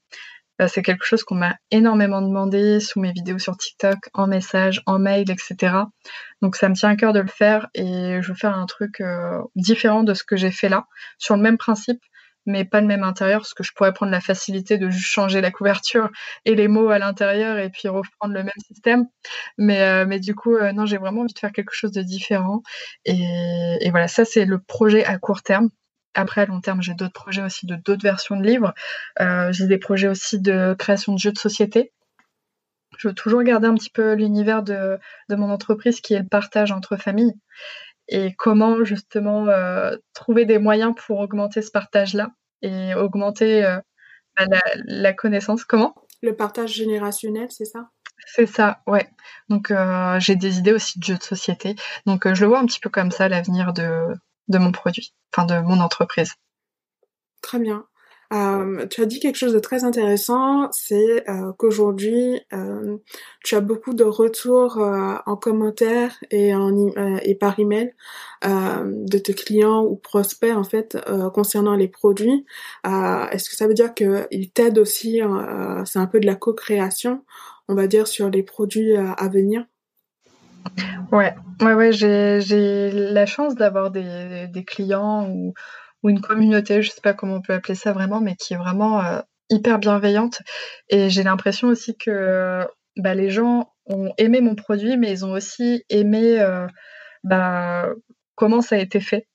Euh, 0.60 0.68
c'est 0.68 0.82
quelque 0.82 1.04
chose 1.04 1.24
qu'on 1.24 1.34
m'a 1.34 1.56
énormément 1.70 2.22
demandé 2.22 2.80
sous 2.80 3.00
mes 3.00 3.12
vidéos 3.12 3.38
sur 3.38 3.56
TikTok, 3.56 3.98
en 4.14 4.26
message, 4.26 4.82
en 4.86 4.98
mail, 4.98 5.30
etc. 5.30 5.74
Donc 6.42 6.56
ça 6.56 6.68
me 6.68 6.74
tient 6.74 6.90
à 6.90 6.96
cœur 6.96 7.12
de 7.12 7.20
le 7.20 7.28
faire 7.28 7.68
et 7.74 8.20
je 8.22 8.28
veux 8.28 8.34
faire 8.34 8.56
un 8.56 8.66
truc 8.66 9.00
euh, 9.00 9.40
différent 9.54 10.02
de 10.02 10.14
ce 10.14 10.24
que 10.24 10.36
j'ai 10.36 10.50
fait 10.50 10.68
là, 10.68 10.86
sur 11.18 11.36
le 11.36 11.42
même 11.42 11.58
principe, 11.58 12.00
mais 12.46 12.64
pas 12.64 12.80
le 12.80 12.86
même 12.86 13.02
intérieur, 13.02 13.40
parce 13.40 13.54
que 13.54 13.64
je 13.64 13.72
pourrais 13.74 13.92
prendre 13.92 14.12
la 14.12 14.20
facilité 14.20 14.78
de 14.78 14.88
juste 14.88 15.06
changer 15.06 15.40
la 15.40 15.50
couverture 15.50 16.10
et 16.44 16.54
les 16.54 16.68
mots 16.68 16.90
à 16.90 16.98
l'intérieur 16.98 17.58
et 17.58 17.70
puis 17.70 17.88
reprendre 17.88 18.34
le 18.34 18.44
même 18.44 18.52
système. 18.66 19.06
Mais, 19.58 19.82
euh, 19.82 20.06
mais 20.06 20.20
du 20.20 20.34
coup, 20.34 20.56
non, 20.74 20.86
j'ai 20.86 20.98
vraiment 20.98 21.22
envie 21.22 21.34
de 21.34 21.38
faire 21.38 21.52
quelque 21.52 21.74
chose 21.74 21.92
de 21.92 22.02
différent. 22.02 22.62
Et 23.04 23.90
voilà, 23.90 24.08
ça 24.08 24.24
c'est 24.24 24.44
le 24.44 24.60
projet 24.60 25.04
à 25.04 25.18
court 25.18 25.42
terme. 25.42 25.70
Après, 26.16 26.40
à 26.40 26.46
long 26.46 26.62
terme, 26.62 26.80
j'ai 26.80 26.94
d'autres 26.94 27.12
projets 27.12 27.42
aussi 27.42 27.66
de 27.66 27.76
d'autres 27.76 28.02
versions 28.02 28.36
de 28.36 28.44
livres. 28.44 28.72
Euh, 29.20 29.52
j'ai 29.52 29.66
des 29.66 29.76
projets 29.76 30.08
aussi 30.08 30.40
de 30.40 30.74
création 30.78 31.12
de 31.12 31.18
jeux 31.18 31.30
de 31.30 31.38
société. 31.38 31.92
Je 32.96 33.08
veux 33.08 33.14
toujours 33.14 33.42
garder 33.42 33.68
un 33.68 33.74
petit 33.74 33.90
peu 33.90 34.14
l'univers 34.14 34.62
de, 34.62 34.98
mon 35.28 35.50
entreprise 35.50 36.00
qui 36.00 36.14
est 36.14 36.20
le 36.20 36.26
partage 36.26 36.72
entre 36.72 36.96
familles 36.96 37.34
et 38.08 38.34
comment 38.34 38.82
justement 38.84 39.46
euh, 39.48 39.96
trouver 40.14 40.46
des 40.46 40.58
moyens 40.58 40.94
pour 40.96 41.18
augmenter 41.18 41.60
ce 41.60 41.70
partage-là 41.70 42.30
et 42.62 42.94
augmenter 42.94 43.66
euh, 43.66 43.78
bah, 44.38 44.58
la, 44.86 45.12
connaissance. 45.12 45.64
Comment? 45.66 45.94
Le 46.22 46.34
partage 46.34 46.72
générationnel, 46.72 47.48
c'est 47.50 47.66
ça? 47.66 47.90
C'est 48.24 48.46
ça, 48.46 48.80
ouais. 48.86 49.06
Donc 49.50 49.70
j'ai 50.18 50.36
des 50.36 50.58
idées 50.58 50.72
aussi 50.72 50.98
de 50.98 51.04
jeux 51.04 51.18
de 51.18 51.22
société. 51.22 51.76
Donc 52.06 52.32
je 52.32 52.40
le 52.40 52.48
vois 52.48 52.60
un 52.60 52.66
petit 52.66 52.80
peu 52.80 52.88
comme 52.88 53.10
ça 53.10 53.28
l'avenir 53.28 53.74
de, 53.74 54.14
de 54.48 54.58
mon 54.58 54.72
produit, 54.72 55.14
enfin 55.32 55.46
de 55.46 55.60
mon 55.60 55.80
entreprise. 55.80 56.34
Très 57.42 57.58
bien. 57.58 57.86
Euh, 58.32 58.86
tu 58.88 59.02
as 59.02 59.06
dit 59.06 59.20
quelque 59.20 59.36
chose 59.36 59.52
de 59.52 59.58
très 59.60 59.84
intéressant, 59.84 60.68
c'est 60.72 61.28
euh, 61.30 61.52
qu'aujourd'hui 61.58 62.40
euh, 62.52 62.96
tu 63.44 63.54
as 63.54 63.60
beaucoup 63.60 63.94
de 63.94 64.02
retours 64.02 64.78
en 64.78 65.36
commentaire 65.36 66.16
et 66.30 66.54
en 66.54 66.74
et 67.22 67.34
par 67.36 67.58
email 67.60 67.94
de 68.44 69.18
tes 69.18 69.34
clients 69.34 69.84
ou 69.84 69.96
prospects 69.96 70.54
en 70.54 70.64
fait 70.64 70.98
concernant 71.34 71.76
les 71.76 71.88
produits. 71.88 72.44
Est-ce 72.84 73.50
que 73.50 73.56
ça 73.56 73.66
veut 73.68 73.74
dire 73.74 73.94
qu'ils 73.94 74.50
t'aident 74.52 74.78
aussi 74.78 75.20
C'est 75.84 75.98
un 75.98 76.06
peu 76.06 76.20
de 76.20 76.26
la 76.26 76.34
co-création, 76.34 77.24
on 77.68 77.74
va 77.74 77.86
dire, 77.86 78.06
sur 78.08 78.30
les 78.30 78.42
produits 78.42 78.96
à 78.96 79.28
venir? 79.28 79.64
Ouais, 81.12 81.34
ouais, 81.62 81.74
ouais, 81.74 81.92
j'ai, 81.92 82.90
la 82.90 83.26
chance 83.26 83.54
d'avoir 83.54 83.90
des, 83.90 84.48
des 84.48 84.64
clients 84.64 85.28
ou, 85.28 85.54
ou, 86.02 86.10
une 86.10 86.20
communauté, 86.20 86.82
je 86.82 86.90
sais 86.90 87.00
pas 87.00 87.14
comment 87.14 87.36
on 87.36 87.42
peut 87.42 87.54
appeler 87.54 87.74
ça 87.74 87.92
vraiment, 87.92 88.20
mais 88.20 88.36
qui 88.36 88.54
est 88.54 88.58
vraiment 88.58 89.00
euh, 89.04 89.20
hyper 89.50 89.78
bienveillante. 89.78 90.42
Et 90.88 91.10
j'ai 91.10 91.22
l'impression 91.22 91.68
aussi 91.68 91.96
que 91.96 92.66
bah, 92.96 93.14
les 93.14 93.30
gens 93.30 93.72
ont 93.86 94.12
aimé 94.18 94.40
mon 94.40 94.54
produit, 94.54 94.96
mais 94.96 95.10
ils 95.10 95.24
ont 95.24 95.32
aussi 95.32 95.84
aimé 95.88 96.40
euh, 96.40 96.66
bah, 97.24 97.88
comment 98.34 98.60
ça 98.62 98.76
a 98.76 98.78
été 98.78 99.00
fait 99.00 99.26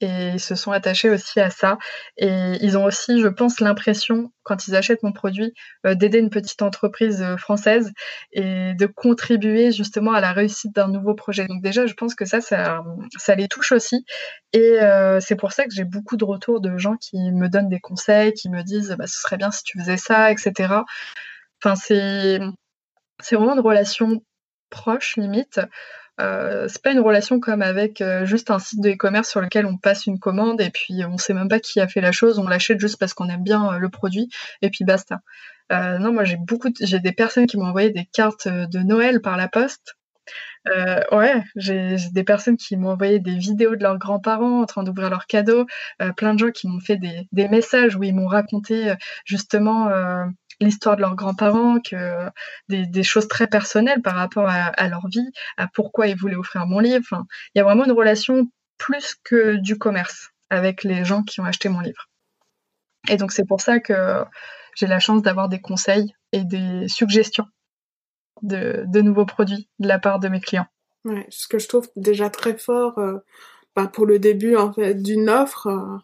et 0.00 0.38
se 0.38 0.54
sont 0.54 0.72
attachés 0.72 1.10
aussi 1.10 1.40
à 1.40 1.50
ça. 1.50 1.78
Et 2.16 2.28
ils 2.60 2.76
ont 2.76 2.84
aussi, 2.84 3.20
je 3.20 3.28
pense, 3.28 3.60
l'impression, 3.60 4.32
quand 4.42 4.66
ils 4.66 4.74
achètent 4.76 5.02
mon 5.02 5.12
produit, 5.12 5.52
euh, 5.86 5.94
d'aider 5.94 6.18
une 6.18 6.30
petite 6.30 6.62
entreprise 6.62 7.22
euh, 7.22 7.36
française 7.36 7.92
et 8.32 8.74
de 8.74 8.86
contribuer 8.86 9.72
justement 9.72 10.12
à 10.12 10.20
la 10.20 10.32
réussite 10.32 10.74
d'un 10.74 10.88
nouveau 10.88 11.14
projet. 11.14 11.46
Donc 11.46 11.62
déjà, 11.62 11.86
je 11.86 11.94
pense 11.94 12.14
que 12.14 12.24
ça, 12.24 12.40
ça, 12.40 13.34
les 13.36 13.48
touche 13.48 13.72
aussi. 13.72 14.04
Et 14.52 14.82
euh, 14.82 15.20
c'est 15.20 15.36
pour 15.36 15.52
ça 15.52 15.64
que 15.64 15.74
j'ai 15.74 15.84
beaucoup 15.84 16.16
de 16.16 16.24
retours 16.24 16.60
de 16.60 16.76
gens 16.76 16.96
qui 16.96 17.16
me 17.32 17.48
donnent 17.48 17.68
des 17.68 17.80
conseils, 17.80 18.32
qui 18.34 18.50
me 18.50 18.62
disent, 18.62 18.94
bah, 18.98 19.06
ce 19.06 19.20
serait 19.20 19.36
bien 19.36 19.50
si 19.50 19.62
tu 19.64 19.78
faisais 19.78 19.96
ça, 19.96 20.30
etc. 20.32 20.74
Enfin, 21.62 21.76
c'est 21.76 22.40
vraiment 23.32 23.54
une 23.54 23.60
relation 23.60 24.22
proche, 24.70 25.16
limite. 25.16 25.60
Euh, 26.20 26.68
c'est 26.68 26.82
pas 26.82 26.92
une 26.92 27.00
relation 27.00 27.40
comme 27.40 27.62
avec 27.62 28.00
euh, 28.00 28.24
juste 28.24 28.50
un 28.50 28.60
site 28.60 28.80
de 28.80 28.90
e-commerce 28.90 29.28
sur 29.28 29.40
lequel 29.40 29.66
on 29.66 29.76
passe 29.76 30.06
une 30.06 30.20
commande 30.20 30.60
et 30.60 30.70
puis 30.70 31.04
on 31.04 31.18
sait 31.18 31.34
même 31.34 31.48
pas 31.48 31.58
qui 31.58 31.80
a 31.80 31.88
fait 31.88 32.00
la 32.00 32.12
chose, 32.12 32.38
on 32.38 32.46
l'achète 32.46 32.78
juste 32.78 32.98
parce 32.98 33.14
qu'on 33.14 33.28
aime 33.28 33.42
bien 33.42 33.72
euh, 33.72 33.78
le 33.78 33.88
produit 33.88 34.28
et 34.62 34.70
puis 34.70 34.84
basta. 34.84 35.20
non, 35.70 36.12
moi 36.12 36.24
j'ai 36.24 36.36
beaucoup, 36.36 36.68
j'ai 36.80 37.00
des 37.00 37.12
personnes 37.12 37.46
qui 37.46 37.56
m'ont 37.56 37.66
envoyé 37.66 37.90
des 37.90 38.04
cartes 38.04 38.46
de 38.48 38.78
Noël 38.80 39.20
par 39.20 39.36
la 39.36 39.48
poste. 39.48 39.96
ouais, 41.12 41.42
j'ai 41.56 41.96
des 42.12 42.24
personnes 42.24 42.56
qui 42.56 42.76
m'ont 42.76 42.90
envoyé 42.90 43.18
des 43.18 43.36
vidéos 43.36 43.74
de 43.76 43.82
leurs 43.82 43.98
grands-parents 43.98 44.62
en 44.62 44.66
train 44.66 44.84
d'ouvrir 44.84 45.10
leurs 45.10 45.26
cadeaux, 45.26 45.66
plein 46.16 46.34
de 46.34 46.38
gens 46.38 46.50
qui 46.50 46.68
m'ont 46.68 46.80
fait 46.80 46.96
des, 46.96 47.48
messages 47.48 47.96
où 47.96 48.04
ils 48.04 48.14
m'ont 48.14 48.28
raconté 48.28 48.94
justement 49.24 49.90
l'histoire 50.60 50.96
de 50.96 51.00
leurs 51.00 51.16
grands-parents, 51.16 51.80
que 51.80 52.30
des, 52.68 53.02
choses 53.02 53.28
très 53.28 53.46
personnelles 53.46 54.02
par 54.02 54.14
rapport 54.14 54.48
à, 54.48 54.88
leur 54.88 55.06
vie, 55.08 55.30
à 55.56 55.66
pourquoi 55.68 56.06
ils 56.06 56.16
voulaient 56.16 56.36
offrir 56.36 56.66
mon 56.66 56.80
livre. 56.80 57.24
il 57.54 57.58
y 57.58 57.60
a 57.60 57.64
vraiment 57.64 57.84
une 57.84 57.92
relation 57.92 58.48
plus 58.78 59.16
que 59.24 59.56
du 59.56 59.78
commerce 59.78 60.30
avec 60.50 60.84
les 60.84 61.04
gens 61.04 61.22
qui 61.22 61.40
ont 61.40 61.44
acheté 61.44 61.68
mon 61.68 61.80
livre. 61.80 62.08
Et 63.08 63.16
donc 63.16 63.32
c'est 63.32 63.46
pour 63.46 63.60
ça 63.60 63.80
que 63.80 64.24
j'ai 64.74 64.86
la 64.86 64.98
chance 64.98 65.22
d'avoir 65.22 65.48
des 65.48 65.60
conseils 65.60 66.14
et 66.32 66.44
des 66.44 66.88
suggestions 66.88 67.46
de, 68.42 69.00
nouveaux 69.00 69.26
produits 69.26 69.68
de 69.78 69.88
la 69.88 69.98
part 69.98 70.18
de 70.18 70.28
mes 70.28 70.40
clients. 70.40 70.66
Ouais, 71.04 71.26
ce 71.28 71.48
que 71.48 71.58
je 71.58 71.68
trouve 71.68 71.88
déjà 71.96 72.30
très 72.30 72.56
fort 72.56 72.98
euh, 72.98 73.18
bah, 73.76 73.86
pour 73.86 74.06
le 74.06 74.18
début 74.18 74.56
en 74.56 74.72
fait 74.72 74.94
d'une 74.94 75.28
offre, 75.28 75.66
euh, 75.66 75.98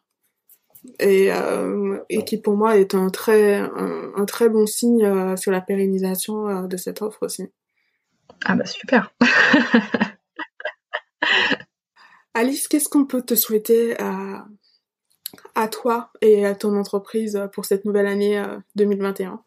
et, 0.99 1.33
euh, 1.33 1.99
et 2.09 2.25
qui 2.25 2.39
pour 2.39 2.57
moi 2.57 2.79
est 2.79 2.95
un 2.95 3.11
très, 3.11 3.57
un, 3.57 4.25
très 4.27 4.49
bon 4.49 4.67
signe 4.67 5.05
euh, 5.05 5.37
sur 5.37 5.53
la 5.53 5.61
pérennisation 5.61 6.49
euh, 6.49 6.67
de 6.67 6.77
cette 6.77 7.03
offre 7.03 7.23
aussi. 7.23 7.51
Ah 8.45 8.55
bah 8.55 8.65
super 8.65 9.13
Alice, 12.35 12.69
qu'est-ce 12.69 12.89
qu'on 12.89 13.05
peut 13.05 13.23
te 13.23 13.35
souhaiter 13.35 14.01
à, 14.01 14.47
à 15.55 15.69
toi 15.69 16.11
et 16.21 16.47
à 16.47 16.55
ton 16.55 16.79
entreprise 16.79 17.49
pour 17.53 17.65
cette 17.65 17.85
nouvelle 17.85 18.07
année 18.07 18.43
2021 18.77 19.43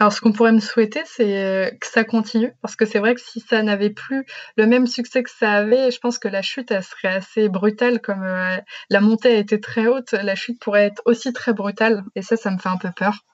alors, 0.00 0.12
ce 0.12 0.20
qu'on 0.20 0.32
pourrait 0.32 0.52
me 0.52 0.60
souhaiter, 0.60 1.02
c'est 1.06 1.38
euh, 1.44 1.70
que 1.80 1.86
ça 1.86 2.02
continue, 2.02 2.52
parce 2.62 2.74
que 2.74 2.84
c'est 2.84 2.98
vrai 2.98 3.14
que 3.14 3.20
si 3.20 3.38
ça 3.38 3.62
n'avait 3.62 3.90
plus 3.90 4.26
le 4.56 4.66
même 4.66 4.88
succès 4.88 5.22
que 5.22 5.30
ça 5.30 5.52
avait, 5.52 5.92
je 5.92 5.98
pense 6.00 6.18
que 6.18 6.26
la 6.26 6.42
chute, 6.42 6.72
elle 6.72 6.82
serait 6.82 7.14
assez 7.14 7.48
brutale, 7.48 8.00
comme 8.00 8.24
euh, 8.24 8.56
la 8.90 9.00
montée 9.00 9.36
a 9.36 9.38
été 9.38 9.60
très 9.60 9.86
haute, 9.86 10.10
la 10.12 10.34
chute 10.34 10.60
pourrait 10.60 10.86
être 10.86 11.00
aussi 11.04 11.32
très 11.32 11.52
brutale, 11.52 12.02
et 12.16 12.22
ça, 12.22 12.36
ça 12.36 12.50
me 12.50 12.58
fait 12.58 12.68
un 12.68 12.76
peu 12.76 12.90
peur. 12.90 13.24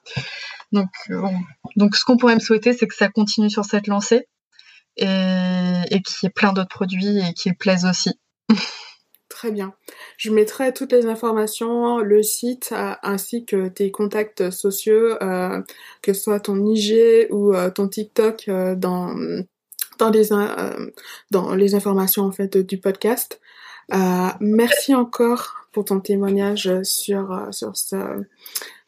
Donc, 0.71 0.89
euh, 1.09 1.27
Donc 1.77 1.95
ce 1.95 2.05
qu'on 2.05 2.17
pourrait 2.17 2.35
me 2.35 2.39
souhaiter, 2.39 2.73
c'est 2.73 2.87
que 2.87 2.95
ça 2.95 3.09
continue 3.09 3.49
sur 3.49 3.65
cette 3.65 3.87
lancée, 3.87 4.27
et 4.97 6.01
qu'il 6.03 6.17
y 6.23 6.25
ait 6.27 6.29
plein 6.29 6.53
d'autres 6.53 6.69
produits 6.69 7.27
et 7.27 7.33
qu'ils 7.33 7.55
plaisent 7.55 7.85
aussi. 7.85 8.11
Très 9.41 9.51
bien. 9.51 9.73
Je 10.17 10.29
mettrai 10.29 10.71
toutes 10.71 10.91
les 10.91 11.07
informations, 11.07 11.97
le 11.97 12.21
site 12.21 12.75
ainsi 13.01 13.43
que 13.43 13.69
tes 13.69 13.89
contacts 13.89 14.51
sociaux, 14.51 15.17
que 16.03 16.13
ce 16.13 16.21
soit 16.21 16.39
ton 16.41 16.63
IG 16.63 17.25
ou 17.31 17.51
ton 17.73 17.87
TikTok 17.87 18.47
dans 18.77 19.15
dans 19.97 20.09
les 20.11 20.29
dans 21.31 21.55
les 21.55 21.73
informations 21.73 22.23
en 22.23 22.31
fait 22.31 22.55
du 22.55 22.77
podcast. 22.77 23.41
Merci 23.89 24.95
encore 24.95 25.61
pour 25.71 25.85
ton 25.85 25.99
témoignage 25.99 26.69
sur 26.83 27.31
euh, 27.31 27.51
sur 27.51 27.77
ce 27.77 27.95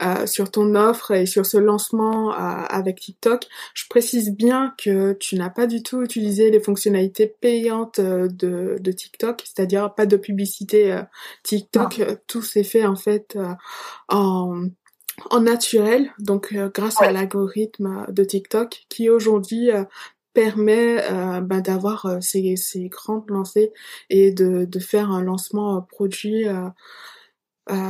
euh, 0.01 0.25
sur 0.25 0.51
ton 0.51 0.75
offre 0.75 1.11
et 1.11 1.25
sur 1.25 1.45
ce 1.45 1.57
lancement 1.57 2.33
euh, 2.33 2.35
avec 2.35 2.99
TikTok. 2.99 3.47
Je 3.73 3.85
précise 3.89 4.31
bien 4.31 4.73
que 4.77 5.13
tu 5.13 5.35
n'as 5.35 5.49
pas 5.49 5.65
du 5.65 5.81
tout 5.81 6.01
utilisé 6.01 6.51
les 6.51 6.59
fonctionnalités 6.59 7.27
payantes 7.27 8.01
de, 8.01 8.77
de 8.79 8.91
TikTok, 8.91 9.43
c'est-à-dire 9.45 9.93
pas 9.93 10.05
de 10.05 10.17
publicité 10.17 10.99
TikTok. 11.43 12.01
Tout 12.27 12.41
s'est 12.41 12.63
fait 12.63 12.85
en 12.85 12.95
fait 12.95 13.37
en 14.09 14.63
en 15.29 15.41
naturel, 15.41 16.11
donc 16.17 16.55
grâce 16.73 16.99
à 16.99 17.11
l'algorithme 17.11 18.07
de 18.09 18.23
TikTok 18.23 18.85
qui 18.89 19.11
aujourd'hui 19.11 19.69
permet 20.33 21.03
euh, 21.11 21.41
ben, 21.41 21.61
d'avoir 21.61 22.05
euh, 22.05 22.19
ces, 22.21 22.55
ces 22.55 22.89
grandes 22.89 23.29
lancées 23.29 23.71
et 24.09 24.31
de, 24.31 24.65
de 24.65 24.79
faire 24.79 25.11
un 25.11 25.21
lancement 25.21 25.77
euh, 25.77 25.81
produit 25.81 26.45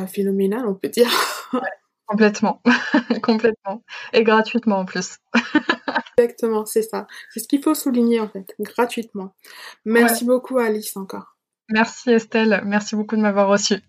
phénoménal, 0.08 0.67
on 0.67 0.75
peut 0.75 0.89
dire. 0.89 1.10
complètement, 2.08 2.62
complètement. 3.23 3.84
Et 4.13 4.23
gratuitement 4.23 4.79
en 4.79 4.86
plus. 4.86 5.17
Exactement, 6.17 6.65
c'est 6.65 6.84
ça. 6.84 7.08
C'est 7.32 7.39
ce 7.39 7.47
qu'il 7.47 7.63
faut 7.63 7.73
souligner 7.73 8.19
en 8.19 8.29
fait, 8.29 8.53
gratuitement. 8.60 9.34
Merci 9.86 10.25
beaucoup 10.25 10.60
Alice 10.60 10.95
encore. 10.95 11.38
Merci 11.69 12.12
Estelle, 12.12 12.62
merci 12.65 12.95
beaucoup 12.95 13.15
de 13.15 13.21
m'avoir 13.21 13.47
reçue. 13.47 13.82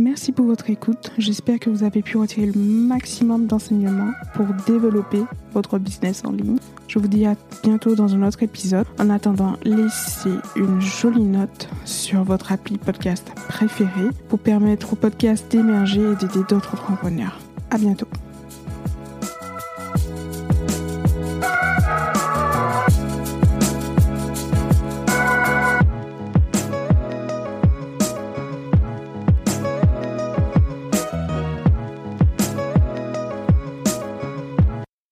Merci 0.00 0.32
pour 0.32 0.46
votre 0.46 0.70
écoute. 0.70 1.12
J'espère 1.18 1.58
que 1.58 1.68
vous 1.68 1.84
avez 1.84 2.00
pu 2.00 2.16
retirer 2.16 2.46
le 2.46 2.58
maximum 2.58 3.46
d'enseignements 3.46 4.12
pour 4.34 4.46
développer 4.66 5.22
votre 5.52 5.78
business 5.78 6.22
en 6.24 6.32
ligne. 6.32 6.56
Je 6.88 6.98
vous 6.98 7.06
dis 7.06 7.26
à 7.26 7.34
bientôt 7.62 7.94
dans 7.94 8.14
un 8.14 8.26
autre 8.26 8.42
épisode. 8.42 8.86
En 8.98 9.10
attendant, 9.10 9.56
laissez 9.62 10.32
une 10.56 10.80
jolie 10.80 11.22
note 11.22 11.68
sur 11.84 12.24
votre 12.24 12.50
appli 12.50 12.78
podcast 12.78 13.30
préféré 13.48 14.08
pour 14.30 14.38
permettre 14.38 14.94
au 14.94 14.96
podcast 14.96 15.44
d'émerger 15.52 16.00
et 16.00 16.16
d'aider 16.16 16.44
d'autres 16.48 16.72
entrepreneurs. 16.72 17.38
À 17.70 17.76
bientôt. 17.76 18.08